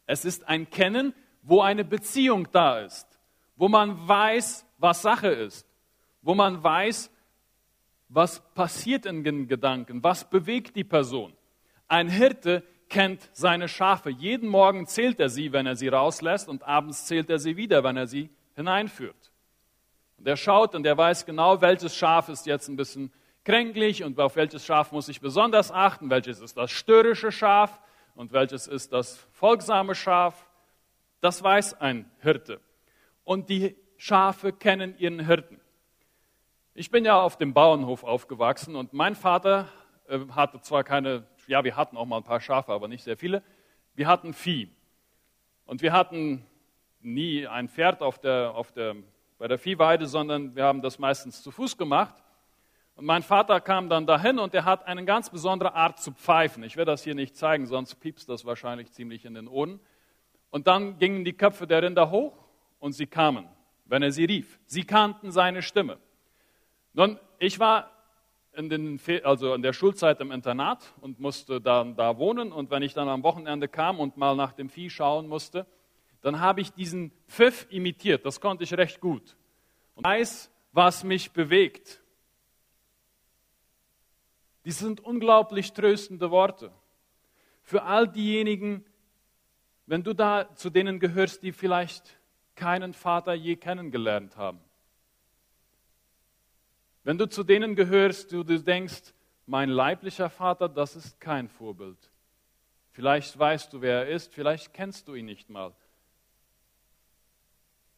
Es 0.06 0.24
ist 0.24 0.46
ein 0.46 0.70
Kennen, 0.70 1.14
wo 1.42 1.62
eine 1.62 1.84
Beziehung 1.84 2.48
da 2.52 2.78
ist, 2.78 3.08
wo 3.56 3.68
man 3.68 4.06
weiß, 4.06 4.64
was 4.78 5.02
Sache 5.02 5.28
ist, 5.28 5.66
wo 6.26 6.34
man 6.34 6.62
weiß, 6.62 7.08
was 8.08 8.40
passiert 8.52 9.06
in 9.06 9.22
den 9.22 9.46
Gedanken, 9.46 10.02
was 10.02 10.28
bewegt 10.28 10.74
die 10.74 10.82
Person. 10.82 11.32
Ein 11.86 12.08
Hirte 12.08 12.64
kennt 12.88 13.30
seine 13.32 13.68
Schafe. 13.68 14.10
Jeden 14.10 14.48
Morgen 14.48 14.88
zählt 14.88 15.20
er 15.20 15.28
sie, 15.28 15.52
wenn 15.52 15.66
er 15.66 15.76
sie 15.76 15.86
rauslässt, 15.86 16.48
und 16.48 16.64
abends 16.64 17.06
zählt 17.06 17.30
er 17.30 17.38
sie 17.38 17.56
wieder, 17.56 17.84
wenn 17.84 17.96
er 17.96 18.08
sie 18.08 18.28
hineinführt. 18.56 19.30
Und 20.18 20.26
er 20.26 20.36
schaut 20.36 20.74
und 20.74 20.84
er 20.84 20.98
weiß 20.98 21.26
genau, 21.26 21.60
welches 21.60 21.94
Schaf 21.94 22.28
ist 22.28 22.44
jetzt 22.46 22.66
ein 22.66 22.76
bisschen 22.76 23.12
kränklich 23.44 24.02
und 24.02 24.18
auf 24.18 24.34
welches 24.34 24.64
Schaf 24.66 24.90
muss 24.90 25.08
ich 25.08 25.20
besonders 25.20 25.70
achten, 25.70 26.10
welches 26.10 26.40
ist 26.40 26.56
das 26.56 26.72
störrische 26.72 27.30
Schaf 27.30 27.80
und 28.16 28.32
welches 28.32 28.66
ist 28.66 28.92
das 28.92 29.16
folgsame 29.30 29.94
Schaf. 29.94 30.48
Das 31.20 31.40
weiß 31.40 31.80
ein 31.80 32.10
Hirte. 32.18 32.60
Und 33.22 33.48
die 33.48 33.76
Schafe 33.96 34.52
kennen 34.52 34.98
ihren 34.98 35.24
Hirten. 35.24 35.60
Ich 36.78 36.90
bin 36.90 37.06
ja 37.06 37.18
auf 37.18 37.38
dem 37.38 37.54
Bauernhof 37.54 38.04
aufgewachsen 38.04 38.76
und 38.76 38.92
mein 38.92 39.14
Vater 39.14 39.66
äh, 40.08 40.18
hatte 40.32 40.60
zwar 40.60 40.84
keine, 40.84 41.26
ja, 41.46 41.64
wir 41.64 41.74
hatten 41.74 41.96
auch 41.96 42.04
mal 42.04 42.18
ein 42.18 42.22
paar 42.22 42.42
Schafe, 42.42 42.70
aber 42.70 42.86
nicht 42.86 43.02
sehr 43.02 43.16
viele. 43.16 43.42
Wir 43.94 44.06
hatten 44.06 44.34
Vieh. 44.34 44.68
Und 45.64 45.80
wir 45.80 45.94
hatten 45.94 46.44
nie 47.00 47.46
ein 47.46 47.70
Pferd 47.70 48.02
auf 48.02 48.18
der, 48.18 48.52
auf 48.54 48.72
der 48.72 48.94
bei 49.38 49.48
der 49.48 49.58
Viehweide, 49.58 50.06
sondern 50.06 50.54
wir 50.54 50.64
haben 50.64 50.82
das 50.82 50.98
meistens 50.98 51.42
zu 51.42 51.50
Fuß 51.50 51.78
gemacht. 51.78 52.14
Und 52.94 53.06
mein 53.06 53.22
Vater 53.22 53.58
kam 53.62 53.88
dann 53.88 54.06
dahin 54.06 54.38
und 54.38 54.52
er 54.52 54.66
hat 54.66 54.86
eine 54.86 55.06
ganz 55.06 55.30
besondere 55.30 55.74
Art 55.74 55.98
zu 55.98 56.12
pfeifen. 56.12 56.62
Ich 56.62 56.76
werde 56.76 56.90
das 56.90 57.02
hier 57.02 57.14
nicht 57.14 57.38
zeigen, 57.38 57.64
sonst 57.64 57.94
piepst 57.94 58.28
das 58.28 58.44
wahrscheinlich 58.44 58.92
ziemlich 58.92 59.24
in 59.24 59.32
den 59.32 59.48
Ohren. 59.48 59.80
Und 60.50 60.66
dann 60.66 60.98
gingen 60.98 61.24
die 61.24 61.32
Köpfe 61.32 61.66
der 61.66 61.82
Rinder 61.82 62.10
hoch 62.10 62.34
und 62.80 62.92
sie 62.92 63.06
kamen, 63.06 63.48
wenn 63.86 64.02
er 64.02 64.12
sie 64.12 64.26
rief. 64.26 64.60
Sie 64.66 64.84
kannten 64.84 65.32
seine 65.32 65.62
Stimme. 65.62 65.96
Nun, 66.96 67.20
ich 67.38 67.60
war 67.60 67.90
in, 68.54 68.70
den, 68.70 68.98
also 69.22 69.52
in 69.52 69.60
der 69.60 69.74
Schulzeit 69.74 70.18
im 70.22 70.32
Internat 70.32 70.94
und 71.02 71.20
musste 71.20 71.60
dann 71.60 71.94
da 71.94 72.16
wohnen. 72.16 72.52
Und 72.52 72.70
wenn 72.70 72.82
ich 72.82 72.94
dann 72.94 73.06
am 73.10 73.22
Wochenende 73.22 73.68
kam 73.68 74.00
und 74.00 74.16
mal 74.16 74.34
nach 74.34 74.54
dem 74.54 74.70
Vieh 74.70 74.88
schauen 74.88 75.28
musste, 75.28 75.66
dann 76.22 76.40
habe 76.40 76.62
ich 76.62 76.72
diesen 76.72 77.12
Pfiff 77.28 77.66
imitiert. 77.68 78.24
Das 78.24 78.40
konnte 78.40 78.64
ich 78.64 78.72
recht 78.72 79.02
gut. 79.02 79.36
Und 79.94 80.06
weiß, 80.06 80.50
was 80.72 81.04
mich 81.04 81.32
bewegt. 81.32 82.02
Die 84.64 84.72
sind 84.72 85.00
unglaublich 85.00 85.74
tröstende 85.74 86.30
Worte. 86.30 86.72
Für 87.62 87.82
all 87.82 88.08
diejenigen, 88.08 88.86
wenn 89.84 90.02
du 90.02 90.14
da 90.14 90.54
zu 90.54 90.70
denen 90.70 90.98
gehörst, 90.98 91.42
die 91.42 91.52
vielleicht 91.52 92.18
keinen 92.54 92.94
Vater 92.94 93.34
je 93.34 93.56
kennengelernt 93.56 94.38
haben. 94.38 94.60
Wenn 97.06 97.18
du 97.18 97.28
zu 97.28 97.44
denen 97.44 97.76
gehörst, 97.76 98.32
du, 98.32 98.42
du 98.42 98.58
denkst, 98.58 99.14
mein 99.46 99.68
leiblicher 99.68 100.28
Vater, 100.28 100.68
das 100.68 100.96
ist 100.96 101.20
kein 101.20 101.48
Vorbild. 101.48 102.10
Vielleicht 102.90 103.38
weißt 103.38 103.72
du, 103.72 103.80
wer 103.80 104.00
er 104.00 104.08
ist, 104.08 104.34
vielleicht 104.34 104.74
kennst 104.74 105.06
du 105.06 105.14
ihn 105.14 105.26
nicht 105.26 105.48
mal. 105.48 105.72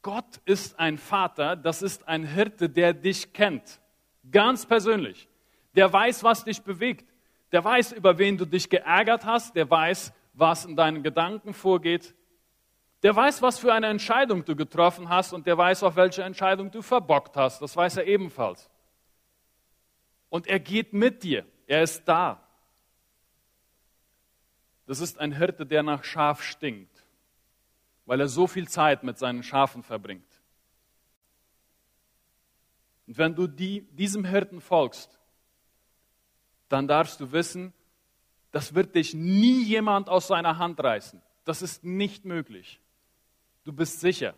Gott 0.03 0.43
ist 0.45 0.79
ein 0.79 0.99
Vater, 0.99 1.57
das 1.57 1.81
ist 1.81 2.07
ein 2.07 2.23
Hirte, 2.23 2.69
der 2.69 2.93
dich 2.93 3.33
kennt. 3.33 3.81
Ganz 4.31 4.67
persönlich. 4.67 5.27
Der 5.75 5.91
weiß, 5.91 6.23
was 6.23 6.45
dich 6.45 6.61
bewegt. 6.61 7.11
Der 7.51 7.65
weiß, 7.65 7.93
über 7.93 8.19
wen 8.19 8.37
du 8.37 8.45
dich 8.45 8.69
geärgert 8.69 9.25
hast. 9.25 9.57
Der 9.57 9.71
weiß, 9.71 10.13
was 10.35 10.67
in 10.67 10.77
deinen 10.77 11.03
Gedanken 11.03 11.55
vorgeht. 11.55 12.15
Der 13.03 13.17
weiß, 13.17 13.41
was 13.41 13.59
für 13.59 13.73
eine 13.73 13.87
Entscheidung 13.87 14.45
du 14.45 14.55
getroffen 14.55 15.09
hast 15.09 15.33
und 15.33 15.47
der 15.47 15.57
weiß 15.57 15.83
auch, 15.85 15.97
welche 15.97 16.25
Entscheidung 16.25 16.71
du 16.71 16.83
verbockt 16.83 17.39
hast. 17.39 17.63
Das 17.63 17.75
weiß 17.75 17.97
er 17.97 18.07
ebenfalls. 18.07 18.69
Und 20.31 20.47
er 20.47 20.61
geht 20.61 20.93
mit 20.93 21.23
dir. 21.23 21.47
Er 21.67 21.83
ist 21.83 22.05
da. 22.05 22.43
Das 24.87 25.01
ist 25.01 25.19
ein 25.19 25.33
Hirte, 25.33 25.67
der 25.67 25.83
nach 25.83 26.05
Schaf 26.05 26.43
stinkt 26.43 26.99
weil 28.09 28.21
er 28.21 28.29
so 28.29 28.47
viel 28.47 28.67
Zeit 28.67 29.05
mit 29.05 29.19
seinen 29.19 29.43
Schafen 29.43 29.83
verbringt. 29.83 30.41
Und 33.07 33.19
wenn 33.19 33.35
du 33.35 33.47
die, 33.47 33.83
diesem 33.83 34.25
Hirten 34.25 34.63
folgst, 34.63 35.21
dann 36.71 36.89
darfst 36.89 37.21
du 37.21 37.33
wissen, 37.33 37.75
das 38.51 38.75
wird 38.75 38.95
dich 38.95 39.13
nie 39.13 39.63
jemand 39.63 40.09
aus 40.09 40.27
seiner 40.27 40.57
Hand 40.57 40.83
reißen. 40.83 41.21
Das 41.45 41.61
ist 41.61 41.85
nicht 41.85 42.25
möglich. 42.25 42.81
Du 43.65 43.75
bist 43.75 44.01
sicher. 44.01 44.35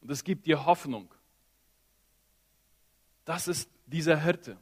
Und 0.00 0.10
es 0.10 0.24
gibt 0.24 0.46
dir 0.46 0.64
Hoffnung. 0.64 1.14
Das 3.26 3.46
ist 3.46 3.70
dieser 3.92 4.16
Hirte. 4.16 4.56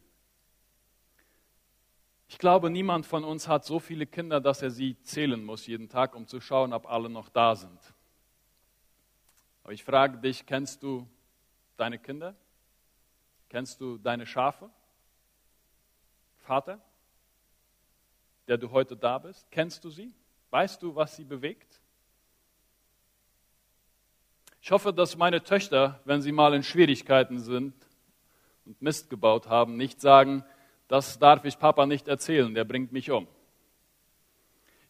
Ich 2.29 2.39
glaube, 2.39 2.71
niemand 2.71 3.07
von 3.07 3.25
uns 3.25 3.49
hat 3.49 3.65
so 3.65 3.79
viele 3.79 4.07
Kinder, 4.07 4.41
dass 4.41 4.63
er 4.63 4.71
sie 4.71 5.01
zählen 5.03 5.43
muss 5.43 5.67
jeden 5.67 5.89
Tag, 5.89 6.15
um 6.15 6.27
zu 6.27 6.41
schauen, 6.41 6.73
ob 6.73 6.87
alle 6.87 7.09
noch 7.09 7.29
da 7.29 7.57
sind. 7.57 7.81
Aber 9.63 9.73
ich 9.73 9.85
frage 9.85 10.19
dich, 10.19 10.47
kennst 10.47 10.83
du 10.83 11.09
deine 11.77 11.99
Kinder? 11.99 12.35
Kennst 13.49 13.81
du 13.81 13.99
deine 13.99 14.27
Schafe? 14.27 14.71
Vater, 16.39 16.81
der 18.49 18.59
du 18.59 18.71
heute 18.71 18.97
da 18.97 19.19
bist, 19.19 19.51
kennst 19.51 19.85
du 19.85 19.91
sie? 19.91 20.13
Weißt 20.51 20.83
du, 20.83 20.95
was 20.95 21.17
sie 21.17 21.25
bewegt? 21.25 21.81
Ich 24.61 24.71
hoffe, 24.71 24.93
dass 24.93 25.17
meine 25.17 25.43
Töchter, 25.43 26.01
wenn 26.05 26.21
sie 26.23 26.33
mal 26.33 26.55
in 26.55 26.63
Schwierigkeiten 26.63 27.39
sind 27.41 27.75
und 28.71 28.81
Mist 28.81 29.11
gebaut 29.11 29.49
haben, 29.49 29.77
nicht 29.77 30.01
sagen, 30.01 30.45
das 30.87 31.19
darf 31.19 31.45
ich 31.45 31.59
Papa 31.59 31.87
nicht 31.87 32.07
erzählen, 32.07 32.55
der 32.55 32.63
bringt 32.63 32.93
mich 32.93 33.11
um. 33.11 33.27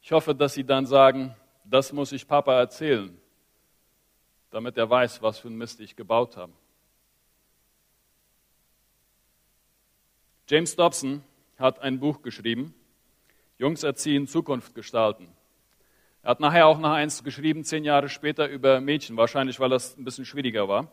Ich 0.03 0.13
hoffe, 0.13 0.35
dass 0.35 0.53
Sie 0.53 0.65
dann 0.65 0.85
sagen, 0.85 1.35
das 1.65 1.91
muss 1.95 2.13
ich 2.13 2.29
Papa 2.29 2.59
erzählen, 2.59 3.19
damit 4.51 4.77
er 4.77 4.91
weiß, 4.91 5.23
was 5.23 5.39
für 5.39 5.49
ein 5.49 5.57
Mist 5.57 5.81
ich 5.81 5.97
gebaut 5.97 6.37
habe. 6.37 6.53
James 10.47 10.77
Dobson 10.77 11.25
hat 11.57 11.79
ein 11.79 12.01
Buch 12.01 12.21
geschrieben, 12.21 12.75
Jungs 13.57 13.83
erziehen, 13.83 14.27
Zukunft 14.27 14.75
gestalten. 14.75 15.27
Er 16.23 16.33
hat 16.33 16.41
nachher 16.41 16.67
auch 16.67 16.79
noch 16.79 16.93
eins 16.93 17.25
geschrieben, 17.25 17.65
zehn 17.65 17.85
Jahre 17.85 18.11
später, 18.11 18.47
über 18.47 18.83
Mädchen, 18.83 19.17
wahrscheinlich 19.17 19.59
weil 19.59 19.71
das 19.71 19.97
ein 19.97 20.05
bisschen 20.05 20.27
schwieriger 20.27 20.69
war. 20.69 20.93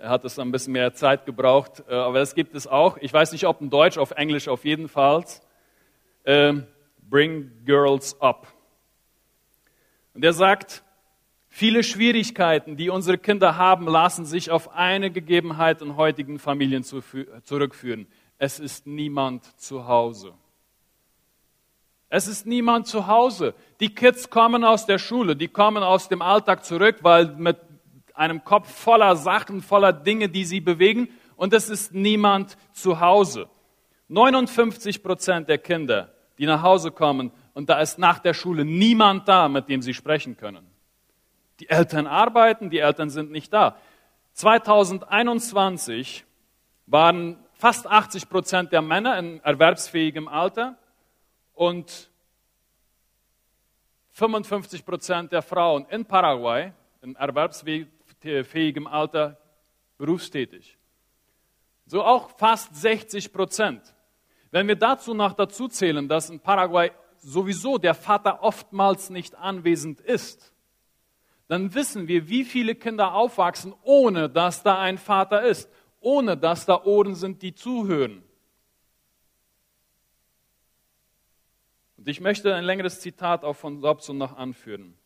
Er 0.00 0.10
hat 0.10 0.24
es 0.24 0.38
ein 0.38 0.52
bisschen 0.52 0.74
mehr 0.74 0.94
Zeit 0.94 1.26
gebraucht, 1.26 1.82
äh, 1.88 1.94
aber 1.94 2.20
es 2.20 2.36
gibt 2.36 2.54
es 2.54 2.68
auch. 2.68 2.98
Ich 2.98 3.12
weiß 3.12 3.32
nicht, 3.32 3.46
ob 3.46 3.60
in 3.60 3.68
Deutsch, 3.68 3.98
auf 3.98 4.12
Englisch 4.12 4.46
auf 4.46 4.64
jeden 4.64 4.88
Fall. 4.88 5.24
Ähm, 6.24 6.68
Bring 7.02 7.50
Girls 7.64 8.20
Up. 8.20 8.46
Und 10.14 10.24
er 10.24 10.32
sagt, 10.32 10.84
viele 11.48 11.82
Schwierigkeiten, 11.82 12.76
die 12.76 12.90
unsere 12.90 13.18
Kinder 13.18 13.56
haben, 13.56 13.88
lassen 13.88 14.24
sich 14.24 14.52
auf 14.52 14.72
eine 14.72 15.10
Gegebenheit 15.10 15.82
in 15.82 15.96
heutigen 15.96 16.38
Familien 16.38 16.84
zurückführen. 16.84 18.06
Es 18.38 18.60
ist 18.60 18.86
niemand 18.86 19.60
zu 19.60 19.88
Hause. 19.88 20.32
Es 22.08 22.28
ist 22.28 22.46
niemand 22.46 22.86
zu 22.86 23.08
Hause. 23.08 23.52
Die 23.80 23.92
Kids 23.92 24.30
kommen 24.30 24.62
aus 24.62 24.86
der 24.86 24.98
Schule, 24.98 25.34
die 25.34 25.48
kommen 25.48 25.82
aus 25.82 26.08
dem 26.08 26.22
Alltag 26.22 26.64
zurück, 26.64 26.98
weil 27.02 27.34
mit 27.34 27.58
einem 28.18 28.44
Kopf 28.44 28.70
voller 28.70 29.16
Sachen, 29.16 29.62
voller 29.62 29.92
Dinge, 29.92 30.28
die 30.28 30.44
sie 30.44 30.60
bewegen, 30.60 31.08
und 31.36 31.52
es 31.54 31.68
ist 31.70 31.94
niemand 31.94 32.56
zu 32.72 33.00
Hause. 33.00 33.48
59 34.08 35.02
Prozent 35.02 35.48
der 35.48 35.58
Kinder, 35.58 36.12
die 36.38 36.46
nach 36.46 36.62
Hause 36.62 36.90
kommen, 36.90 37.30
und 37.54 37.68
da 37.68 37.80
ist 37.80 37.98
nach 37.98 38.18
der 38.18 38.34
Schule 38.34 38.64
niemand 38.64 39.28
da, 39.28 39.48
mit 39.48 39.68
dem 39.68 39.82
sie 39.82 39.94
sprechen 39.94 40.36
können. 40.36 40.66
Die 41.60 41.68
Eltern 41.68 42.06
arbeiten, 42.06 42.70
die 42.70 42.78
Eltern 42.78 43.10
sind 43.10 43.30
nicht 43.30 43.52
da. 43.52 43.76
2021 44.34 46.24
waren 46.86 47.38
fast 47.54 47.86
80 47.86 48.28
Prozent 48.28 48.72
der 48.72 48.82
Männer 48.82 49.18
in 49.18 49.40
erwerbsfähigem 49.40 50.28
Alter 50.28 50.78
und 51.54 52.08
55 54.10 54.84
Prozent 54.84 55.32
der 55.32 55.42
Frauen 55.42 55.86
in 55.90 56.04
Paraguay 56.04 56.72
in 57.02 57.16
erwerbsfähigem 57.16 57.97
Alter 58.86 59.38
berufstätig. 59.96 60.78
So 61.86 62.02
auch 62.02 62.36
fast 62.38 62.74
60 62.76 63.32
Prozent. 63.32 63.94
Wenn 64.50 64.68
wir 64.68 64.76
dazu 64.76 65.14
noch 65.14 65.34
dazu 65.34 65.68
zählen, 65.68 66.08
dass 66.08 66.30
in 66.30 66.40
Paraguay 66.40 66.90
sowieso 67.18 67.78
der 67.78 67.94
Vater 67.94 68.42
oftmals 68.42 69.10
nicht 69.10 69.34
anwesend 69.34 70.00
ist, 70.00 70.52
dann 71.48 71.74
wissen 71.74 72.08
wir, 72.08 72.28
wie 72.28 72.44
viele 72.44 72.74
Kinder 72.74 73.14
aufwachsen, 73.14 73.74
ohne 73.82 74.28
dass 74.28 74.62
da 74.62 74.78
ein 74.78 74.98
Vater 74.98 75.42
ist, 75.42 75.70
ohne 76.00 76.36
dass 76.36 76.66
da 76.66 76.84
Ohren 76.84 77.14
sind, 77.14 77.42
die 77.42 77.54
zuhören. 77.54 78.22
Und 81.96 82.06
ich 82.06 82.20
möchte 82.20 82.54
ein 82.54 82.64
längeres 82.64 83.00
Zitat 83.00 83.44
auch 83.44 83.56
von 83.56 83.80
Dobson 83.80 84.18
noch 84.18 84.36
anführen. 84.36 84.96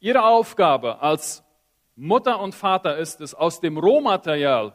Ihre 0.00 0.24
Aufgabe 0.24 1.00
als 1.00 1.42
Mutter 1.94 2.40
und 2.40 2.54
Vater 2.54 2.98
ist 2.98 3.20
es, 3.20 3.34
aus 3.34 3.60
dem 3.60 3.78
Rohmaterial, 3.78 4.74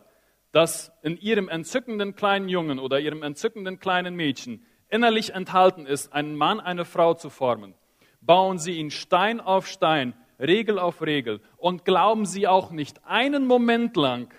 das 0.51 0.91
in 1.03 1.17
ihrem 1.17 1.47
entzückenden 1.47 2.15
kleinen 2.15 2.49
Jungen 2.49 2.79
oder 2.79 2.99
ihrem 2.99 3.21
entzückenden 3.21 3.79
kleinen 3.79 4.15
Mädchen 4.15 4.65
innerlich 4.89 5.33
enthalten 5.33 5.85
ist, 5.85 6.11
einen 6.11 6.35
Mann, 6.35 6.59
eine 6.59 6.85
Frau 6.85 7.13
zu 7.13 7.29
formen. 7.29 7.75
Bauen 8.19 8.57
Sie 8.57 8.73
ihn 8.73 8.91
Stein 8.91 9.39
auf 9.39 9.67
Stein, 9.67 10.13
Regel 10.39 10.79
auf 10.79 11.01
Regel 11.01 11.41
und 11.57 11.85
glauben 11.85 12.25
Sie 12.25 12.47
auch 12.47 12.71
nicht 12.71 13.05
einen 13.05 13.45
Moment 13.45 13.95
lang, 13.95 14.33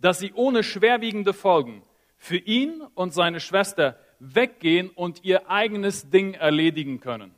dass 0.00 0.18
Sie 0.18 0.32
ohne 0.34 0.64
schwerwiegende 0.64 1.32
Folgen 1.32 1.82
für 2.16 2.36
ihn 2.36 2.82
und 2.94 3.14
seine 3.14 3.40
Schwester 3.40 3.98
weggehen 4.18 4.90
und 4.90 5.24
ihr 5.24 5.48
eigenes 5.48 6.10
Ding 6.10 6.34
erledigen 6.34 7.00
können. 7.00 7.34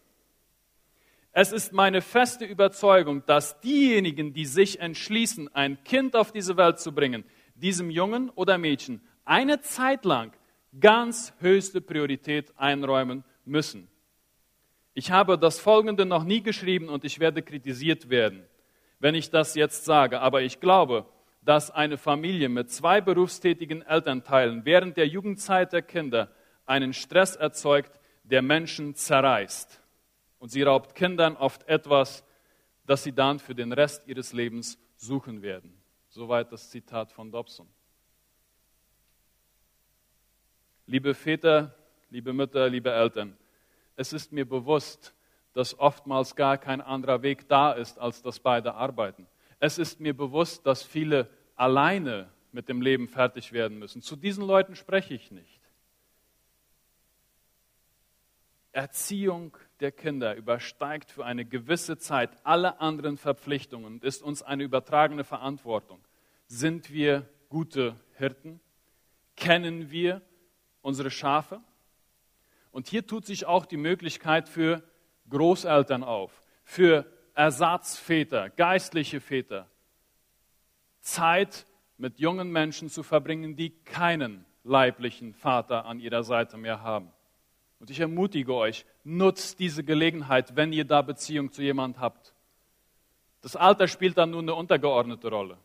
Es 1.36 1.50
ist 1.50 1.72
meine 1.72 2.00
feste 2.00 2.44
Überzeugung, 2.44 3.26
dass 3.26 3.58
diejenigen, 3.60 4.32
die 4.32 4.46
sich 4.46 4.78
entschließen, 4.78 5.52
ein 5.52 5.82
Kind 5.82 6.14
auf 6.14 6.30
diese 6.30 6.56
Welt 6.56 6.78
zu 6.78 6.92
bringen, 6.92 7.24
diesem 7.56 7.90
Jungen 7.90 8.30
oder 8.30 8.56
Mädchen 8.56 9.00
eine 9.24 9.60
Zeit 9.60 10.04
lang 10.04 10.32
ganz 10.78 11.32
höchste 11.40 11.80
Priorität 11.80 12.52
einräumen 12.56 13.24
müssen. 13.44 13.88
Ich 14.92 15.10
habe 15.10 15.36
das 15.36 15.58
Folgende 15.58 16.06
noch 16.06 16.22
nie 16.22 16.40
geschrieben 16.40 16.88
und 16.88 17.04
ich 17.04 17.18
werde 17.18 17.42
kritisiert 17.42 18.10
werden, 18.10 18.44
wenn 19.00 19.16
ich 19.16 19.28
das 19.28 19.56
jetzt 19.56 19.84
sage, 19.84 20.20
aber 20.20 20.42
ich 20.42 20.60
glaube, 20.60 21.04
dass 21.42 21.72
eine 21.72 21.98
Familie 21.98 22.48
mit 22.48 22.70
zwei 22.70 23.00
berufstätigen 23.00 23.82
Elternteilen 23.82 24.64
während 24.64 24.96
der 24.96 25.08
Jugendzeit 25.08 25.72
der 25.72 25.82
Kinder 25.82 26.30
einen 26.64 26.92
Stress 26.92 27.34
erzeugt, 27.34 27.98
der 28.22 28.40
Menschen 28.40 28.94
zerreißt. 28.94 29.80
Und 30.44 30.50
sie 30.50 30.62
raubt 30.62 30.94
Kindern 30.94 31.38
oft 31.38 31.66
etwas, 31.68 32.22
das 32.84 33.02
sie 33.02 33.14
dann 33.14 33.38
für 33.38 33.54
den 33.54 33.72
Rest 33.72 34.06
ihres 34.06 34.34
Lebens 34.34 34.78
suchen 34.94 35.40
werden. 35.40 35.74
Soweit 36.10 36.52
das 36.52 36.68
Zitat 36.68 37.10
von 37.10 37.32
Dobson. 37.32 37.66
Liebe 40.84 41.14
Väter, 41.14 41.74
liebe 42.10 42.34
Mütter, 42.34 42.68
liebe 42.68 42.92
Eltern, 42.92 43.38
es 43.96 44.12
ist 44.12 44.32
mir 44.32 44.46
bewusst, 44.46 45.14
dass 45.54 45.78
oftmals 45.78 46.36
gar 46.36 46.58
kein 46.58 46.82
anderer 46.82 47.22
Weg 47.22 47.48
da 47.48 47.72
ist, 47.72 47.98
als 47.98 48.20
dass 48.20 48.38
beide 48.38 48.74
arbeiten. 48.74 49.26
Es 49.60 49.78
ist 49.78 49.98
mir 49.98 50.14
bewusst, 50.14 50.66
dass 50.66 50.82
viele 50.82 51.30
alleine 51.56 52.30
mit 52.52 52.68
dem 52.68 52.82
Leben 52.82 53.08
fertig 53.08 53.54
werden 53.54 53.78
müssen. 53.78 54.02
Zu 54.02 54.14
diesen 54.14 54.44
Leuten 54.46 54.76
spreche 54.76 55.14
ich 55.14 55.30
nicht. 55.30 55.62
Erziehung 58.72 59.56
der 59.80 59.92
Kinder 59.92 60.36
übersteigt 60.36 61.10
für 61.10 61.24
eine 61.24 61.44
gewisse 61.44 61.98
Zeit 61.98 62.30
alle 62.44 62.80
anderen 62.80 63.16
Verpflichtungen 63.16 63.86
und 63.86 64.04
ist 64.04 64.22
uns 64.22 64.42
eine 64.42 64.62
übertragene 64.62 65.24
Verantwortung. 65.24 66.00
Sind 66.46 66.92
wir 66.92 67.28
gute 67.48 67.96
Hirten? 68.16 68.60
Kennen 69.36 69.90
wir 69.90 70.22
unsere 70.82 71.10
Schafe? 71.10 71.60
Und 72.70 72.88
hier 72.88 73.06
tut 73.06 73.26
sich 73.26 73.46
auch 73.46 73.66
die 73.66 73.76
Möglichkeit 73.76 74.48
für 74.48 74.82
Großeltern 75.28 76.04
auf, 76.04 76.42
für 76.64 77.06
Ersatzväter, 77.34 78.50
geistliche 78.50 79.20
Väter, 79.20 79.68
Zeit 81.00 81.66
mit 81.98 82.18
jungen 82.18 82.50
Menschen 82.50 82.88
zu 82.88 83.02
verbringen, 83.02 83.56
die 83.56 83.70
keinen 83.70 84.44
leiblichen 84.62 85.34
Vater 85.34 85.84
an 85.84 86.00
ihrer 86.00 86.24
Seite 86.24 86.56
mehr 86.56 86.82
haben. 86.82 87.12
Und 87.84 87.90
ich 87.90 88.00
ermutige 88.00 88.54
euch, 88.54 88.86
nutzt 89.04 89.60
diese 89.60 89.84
Gelegenheit, 89.84 90.56
wenn 90.56 90.72
ihr 90.72 90.86
da 90.86 91.02
Beziehung 91.02 91.52
zu 91.52 91.60
jemand 91.60 92.00
habt. 92.00 92.32
Das 93.42 93.56
Alter 93.56 93.88
spielt 93.88 94.16
dann 94.16 94.30
nur 94.30 94.40
eine 94.40 94.54
untergeordnete 94.54 95.28
Rolle. 95.28 95.58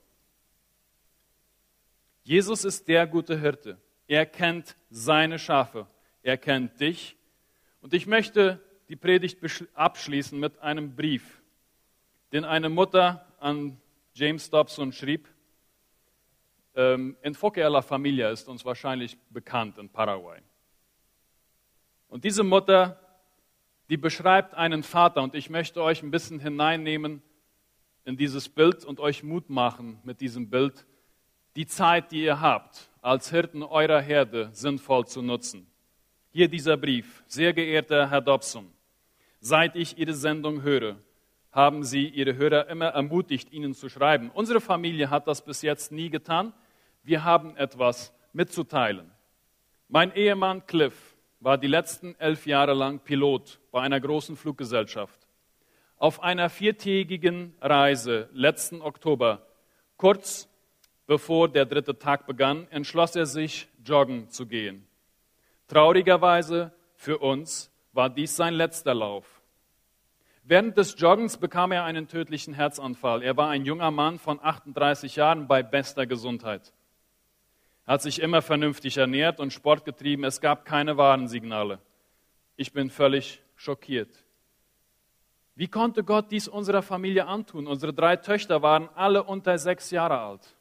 Jesus 2.23 2.65
ist 2.65 2.89
der 2.89 3.07
gute 3.07 3.39
Hirte. 3.39 3.77
Er 4.05 4.25
kennt 4.25 4.75
seine 4.89 5.39
Schafe. 5.39 5.87
Er 6.21 6.35
kennt 6.35 6.81
dich. 6.81 7.15
Und 7.79 7.93
ich 7.93 8.05
möchte 8.05 8.59
die 8.89 8.97
Predigt 8.97 9.39
abschließen 9.73 10.37
mit 10.37 10.59
einem 10.59 10.97
Brief, 10.97 11.41
den 12.33 12.43
eine 12.43 12.67
Mutter 12.67 13.25
an 13.39 13.79
James 14.13 14.49
Dobson 14.49 14.91
schrieb. 14.91 15.29
Ähm, 16.75 17.15
Enfoque 17.21 17.63
a 17.63 17.69
la 17.69 17.81
Familia 17.81 18.29
ist 18.29 18.49
uns 18.49 18.65
wahrscheinlich 18.65 19.17
bekannt 19.29 19.77
in 19.77 19.87
Paraguay. 19.87 20.41
Und 22.09 22.23
diese 22.23 22.43
Mutter, 22.43 22.99
die 23.89 23.97
beschreibt 23.97 24.55
einen 24.55 24.83
Vater 24.83 25.21
und 25.21 25.35
ich 25.35 25.49
möchte 25.49 25.81
euch 25.81 26.03
ein 26.03 26.11
bisschen 26.11 26.39
hineinnehmen 26.39 27.21
in 28.03 28.17
dieses 28.17 28.49
Bild 28.49 28.83
und 28.83 28.99
euch 28.99 29.23
Mut 29.23 29.49
machen 29.49 29.99
mit 30.03 30.19
diesem 30.19 30.49
Bild, 30.49 30.85
die 31.55 31.67
Zeit, 31.67 32.11
die 32.11 32.23
ihr 32.23 32.41
habt, 32.41 32.89
als 33.01 33.29
Hirten 33.29 33.63
eurer 33.63 34.01
Herde 34.01 34.49
sinnvoll 34.51 35.05
zu 35.05 35.21
nutzen. 35.21 35.67
Hier 36.31 36.47
dieser 36.47 36.77
Brief. 36.77 37.23
Sehr 37.27 37.53
geehrter 37.53 38.09
Herr 38.09 38.21
Dobson, 38.21 38.71
seit 39.39 39.75
ich 39.75 39.97
Ihre 39.97 40.13
Sendung 40.13 40.61
höre, 40.61 40.97
haben 41.51 41.83
Sie 41.83 42.07
Ihre 42.07 42.35
Hörer 42.35 42.67
immer 42.67 42.87
ermutigt, 42.87 43.51
Ihnen 43.51 43.73
zu 43.73 43.89
schreiben. 43.89 44.31
Unsere 44.33 44.61
Familie 44.61 45.09
hat 45.09 45.27
das 45.27 45.43
bis 45.43 45.61
jetzt 45.61 45.91
nie 45.91 46.09
getan. 46.09 46.53
Wir 47.03 47.23
haben 47.23 47.55
etwas 47.55 48.13
mitzuteilen. 48.33 49.11
Mein 49.87 50.13
Ehemann 50.15 50.65
Cliff 50.67 51.08
war 51.39 51.57
die 51.57 51.67
letzten 51.67 52.15
elf 52.19 52.45
Jahre 52.45 52.73
lang 52.73 52.99
Pilot 52.99 53.59
bei 53.71 53.81
einer 53.81 53.99
großen 53.99 54.35
Fluggesellschaft. 54.35 55.19
Auf 55.97 56.21
einer 56.21 56.49
viertägigen 56.49 57.55
Reise 57.61 58.29
letzten 58.33 58.81
Oktober, 58.81 59.45
kurz 59.97 60.49
bevor 61.07 61.49
der 61.49 61.65
dritte 61.65 61.97
Tag 61.97 62.27
begann, 62.27 62.67
entschloss 62.69 63.15
er 63.15 63.25
sich, 63.25 63.67
joggen 63.83 64.29
zu 64.29 64.45
gehen. 64.45 64.85
Traurigerweise 65.67 66.71
für 66.95 67.17
uns 67.17 67.71
war 67.93 68.09
dies 68.09 68.35
sein 68.35 68.53
letzter 68.53 68.93
Lauf. 68.93 69.41
Während 70.43 70.77
des 70.77 70.99
Joggens 70.99 71.37
bekam 71.37 71.71
er 71.71 71.83
einen 71.83 72.07
tödlichen 72.07 72.53
Herzanfall. 72.53 73.23
Er 73.23 73.37
war 73.37 73.49
ein 73.49 73.65
junger 73.65 73.91
Mann 73.91 74.19
von 74.19 74.39
38 74.41 75.15
Jahren 75.15 75.47
bei 75.47 75.63
bester 75.63 76.05
Gesundheit 76.05 76.73
hat 77.89 78.03
sich 78.03 78.21
immer 78.21 78.43
vernünftig 78.43 78.97
ernährt 78.97 79.39
und 79.39 79.51
Sport 79.51 79.83
getrieben. 79.83 80.23
Es 80.23 80.41
gab 80.41 80.63
keine 80.63 80.95
Warnsignale. 80.97 81.79
Ich 82.55 82.71
bin 82.71 82.91
völlig 82.91 83.41
schockiert. 83.55 84.11
Wie 85.55 85.67
konnte 85.67 86.03
Gott 86.03 86.29
dies 86.29 86.47
unserer 86.47 86.83
Familie 86.83 87.25
antun? 87.25 87.65
Unsere 87.65 87.91
drei 87.91 88.15
Töchter 88.15 88.61
waren 88.61 88.89
alle 88.93 89.23
unter 89.23 89.57
sechs 89.57 89.89
Jahre 89.89 90.19
alt. 90.19 90.55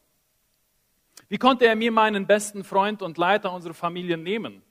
Wie 1.28 1.36
konnte 1.36 1.66
er 1.66 1.76
mir 1.76 1.92
meinen 1.92 2.26
besten 2.26 2.64
Freund 2.64 3.02
und 3.02 3.18
Leiter 3.18 3.52
unserer 3.52 3.74
Familie 3.74 4.16
nehmen? 4.16 4.62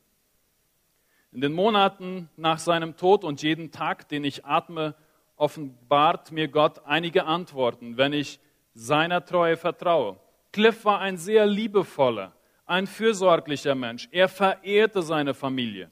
In 1.31 1.41
den 1.41 1.53
Monaten 1.53 2.27
nach 2.37 2.57
seinem 2.57 2.97
Tod 2.97 3.23
und 3.23 3.43
jeden 3.43 3.69
Tag, 3.69 4.09
den 4.09 4.23
ich 4.23 4.45
atme, 4.45 4.95
offenbart 5.35 6.31
mir 6.31 6.47
Gott 6.47 6.83
einige 6.85 7.25
Antworten, 7.25 7.97
wenn 7.97 8.13
ich 8.13 8.39
seiner 8.73 9.23
Treue 9.23 9.57
vertraue. 9.57 10.17
Cliff 10.51 10.85
war 10.85 10.99
ein 11.01 11.17
sehr 11.17 11.45
liebevoller, 11.45 12.33
ein 12.67 12.85
fürsorglicher 12.85 13.75
Mensch. 13.75 14.07
Er 14.11 14.27
verehrte 14.27 15.01
seine 15.01 15.33
Familie. 15.33 15.89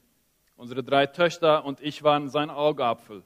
Unsere 0.56 0.84
drei 0.84 1.06
Töchter 1.06 1.64
und 1.64 1.80
ich 1.80 2.02
waren 2.02 2.28
sein 2.28 2.50
Augapfel. 2.50 3.24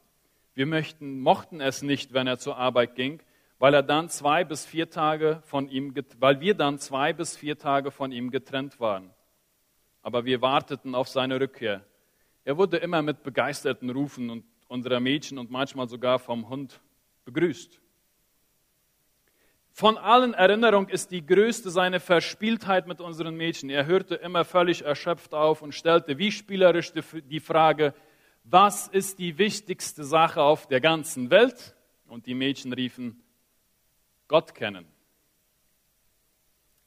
Wir 0.54 0.66
möchten, 0.66 1.20
mochten 1.20 1.60
es 1.60 1.82
nicht, 1.82 2.12
wenn 2.12 2.26
er 2.26 2.38
zur 2.38 2.56
Arbeit 2.56 2.94
ging, 2.94 3.22
weil 3.58 3.74
er 3.74 3.82
dann 3.82 4.08
zwei 4.08 4.44
bis 4.44 4.64
vier 4.64 4.88
Tage 4.88 5.42
von 5.44 5.68
ihm, 5.68 5.94
weil 6.18 6.40
wir 6.40 6.54
dann 6.54 6.78
zwei 6.78 7.12
bis 7.12 7.36
vier 7.36 7.58
Tage 7.58 7.90
von 7.90 8.10
ihm 8.10 8.30
getrennt 8.30 8.80
waren. 8.80 9.10
Aber 10.02 10.24
wir 10.24 10.40
warteten 10.40 10.94
auf 10.94 11.08
seine 11.08 11.40
Rückkehr. 11.40 11.84
Er 12.44 12.56
wurde 12.56 12.78
immer 12.78 13.02
mit 13.02 13.22
begeisterten 13.22 13.90
Rufen 13.90 14.30
und 14.30 14.44
unserer 14.66 15.00
Mädchen 15.00 15.38
und 15.38 15.50
manchmal 15.50 15.88
sogar 15.88 16.18
vom 16.18 16.48
Hund 16.48 16.80
begrüßt. 17.24 17.80
Von 19.72 19.96
allen 19.96 20.34
Erinnerungen 20.34 20.88
ist 20.88 21.10
die 21.10 21.24
größte 21.24 21.70
seine 21.70 22.00
Verspieltheit 22.00 22.86
mit 22.86 23.00
unseren 23.00 23.36
Mädchen. 23.36 23.70
Er 23.70 23.86
hörte 23.86 24.16
immer 24.16 24.44
völlig 24.44 24.84
erschöpft 24.84 25.32
auf 25.32 25.62
und 25.62 25.74
stellte 25.74 26.18
wie 26.18 26.32
spielerisch 26.32 26.92
die 26.92 27.40
Frage, 27.40 27.94
was 28.44 28.88
ist 28.88 29.18
die 29.18 29.38
wichtigste 29.38 30.04
Sache 30.04 30.42
auf 30.42 30.66
der 30.66 30.80
ganzen 30.80 31.30
Welt? 31.30 31.76
Und 32.06 32.26
die 32.26 32.34
Mädchen 32.34 32.72
riefen, 32.72 33.22
Gott 34.26 34.54
kennen. 34.54 34.86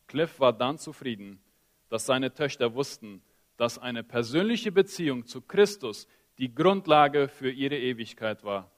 Cliff 0.08 0.39
war 0.39 0.52
dann 0.52 0.78
zufrieden, 0.78 1.41
dass 1.88 2.06
seine 2.06 2.34
Töchter 2.34 2.74
wussten, 2.76 3.22
dass 3.56 3.80
eine 3.80 4.04
persönliche 4.04 4.72
Beziehung 4.72 5.26
zu 5.26 5.41
Christus 5.41 6.08
die 6.38 6.54
Grundlage 6.54 7.30
für 7.30 7.50
ihre 7.50 7.78
Ewigkeit 7.78 8.43
war. 8.43 8.69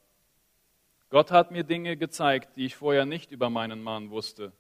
Gott 1.16 1.32
hat 1.32 1.50
mir 1.50 1.64
Dinge 1.64 1.96
gezeigt, 1.96 2.58
die 2.58 2.66
ich 2.66 2.76
vorher 2.76 3.06
nicht 3.06 3.32
über 3.32 3.50
meinen 3.50 3.82
Mann 3.82 4.10
wusste. 4.10 4.52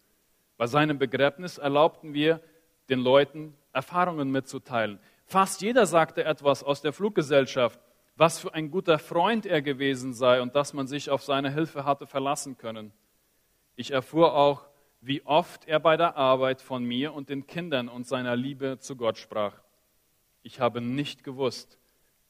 Bei 0.55 0.67
seinem 0.67 0.97
Begräbnis 0.97 1.57
erlaubten 1.57 2.13
wir 2.13 2.39
den 2.87 3.01
Leuten 3.01 3.57
Erfahrungen 3.73 4.31
mitzuteilen. 4.31 5.01
Fast 5.25 5.61
jeder 5.61 5.85
sagte 5.85 6.23
etwas 6.23 6.63
aus 6.63 6.81
der 6.81 6.93
Fluggesellschaft, 6.93 7.77
was 8.15 8.39
für 8.39 8.53
ein 8.53 8.71
guter 8.71 8.99
Freund 8.99 9.45
er 9.45 9.61
gewesen 9.61 10.13
sei 10.13 10.41
und 10.41 10.55
dass 10.55 10.73
man 10.73 10.87
sich 10.87 11.09
auf 11.09 11.23
seine 11.23 11.51
Hilfe 11.51 11.83
hatte 11.83 12.07
verlassen 12.07 12.57
können. 12.57 12.93
Ich 13.75 13.91
erfuhr 13.91 14.33
auch, 14.33 14.65
wie 15.01 15.25
oft 15.25 15.67
er 15.67 15.81
bei 15.81 15.97
der 15.97 16.15
Arbeit 16.15 16.61
von 16.61 16.85
mir 16.85 17.13
und 17.13 17.27
den 17.27 17.47
Kindern 17.47 17.89
und 17.89 18.07
seiner 18.07 18.37
Liebe 18.37 18.79
zu 18.79 18.95
Gott 18.95 19.17
sprach. 19.17 19.59
Ich 20.41 20.61
habe 20.61 20.79
nicht 20.79 21.25
gewusst, 21.25 21.77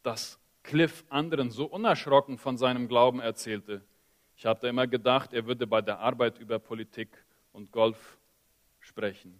dass 0.01 0.39
Cliff 0.63 1.05
anderen 1.09 1.51
so 1.51 1.65
unerschrocken 1.65 2.39
von 2.39 2.57
seinem 2.57 2.87
Glauben 2.87 3.19
erzählte. 3.19 3.83
Ich 4.37 4.45
habe 4.45 4.67
immer 4.67 4.85
gedacht, 4.87 5.33
er 5.33 5.45
würde 5.45 5.65
bei 5.65 5.81
der 5.81 5.99
Arbeit 5.99 6.39
über 6.39 6.59
Politik 6.59 7.09
und 7.53 7.71
Golf 7.71 8.17
sprechen. 8.79 9.39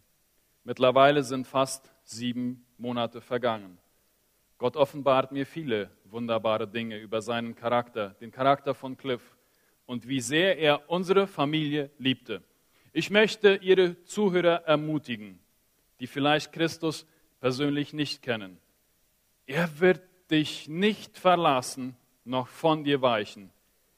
Mittlerweile 0.64 1.24
sind 1.24 1.46
fast 1.46 1.92
sieben 2.04 2.66
Monate 2.78 3.22
vergangen. 3.22 3.78
Gott 4.58 4.78
offenbart 4.78 5.32
mir 5.32 5.46
viele 5.46 5.92
wunderbare 6.06 6.68
Dinge 6.68 6.98
über 6.98 7.22
seinen 7.22 7.56
Charakter, 7.56 8.16
den 8.22 8.32
Charakter 8.32 8.74
von 8.74 8.96
Cliff 8.96 9.36
und 9.86 10.08
wie 10.08 10.22
sehr 10.22 10.58
er 10.58 10.90
unsere 10.90 11.28
Familie 11.28 11.92
liebte. 11.98 12.42
Ich 12.94 13.10
möchte 13.10 13.56
Ihre 13.56 14.02
Zuhörer 14.06 14.64
ermutigen, 14.66 15.40
die 16.00 16.08
vielleicht 16.08 16.54
Christus 16.54 17.06
persönlich 17.42 17.92
nicht 17.92 18.22
kennen. 18.22 18.58
Er 19.46 19.80
wird 19.80 20.02
dich 20.32 20.70
nicht 20.70 21.18
verlassen, 21.18 21.96
noch 22.24 22.48
von 22.48 22.84
dir 22.84 23.02
weichen. 23.02 23.52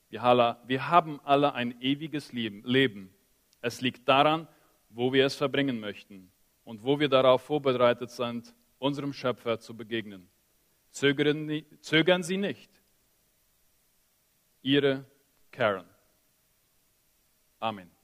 Wir, 0.09 0.21
haben 0.21 1.19
alle 1.23 1.53
ein 1.53 1.81
ewiges 1.81 2.31
Leben. 2.31 3.13
Es 3.61 3.81
liegt 3.81 4.07
daran, 4.07 4.47
wo 4.89 5.11
wir 5.11 5.25
es 5.25 5.35
verbringen 5.35 5.79
möchten 5.79 6.31
und 6.63 6.83
wo 6.83 6.99
wir 6.99 7.09
darauf 7.09 7.41
vorbereitet 7.41 8.09
sind, 8.11 8.53
unserem 8.79 9.13
Schöpfer 9.13 9.59
zu 9.59 9.75
begegnen. 9.75 10.29
Zögern 10.91 12.23
Sie 12.23 12.37
nicht. 12.37 12.71
Ihre 14.61 15.05
Karen. 15.51 15.85
Amen. 17.59 17.96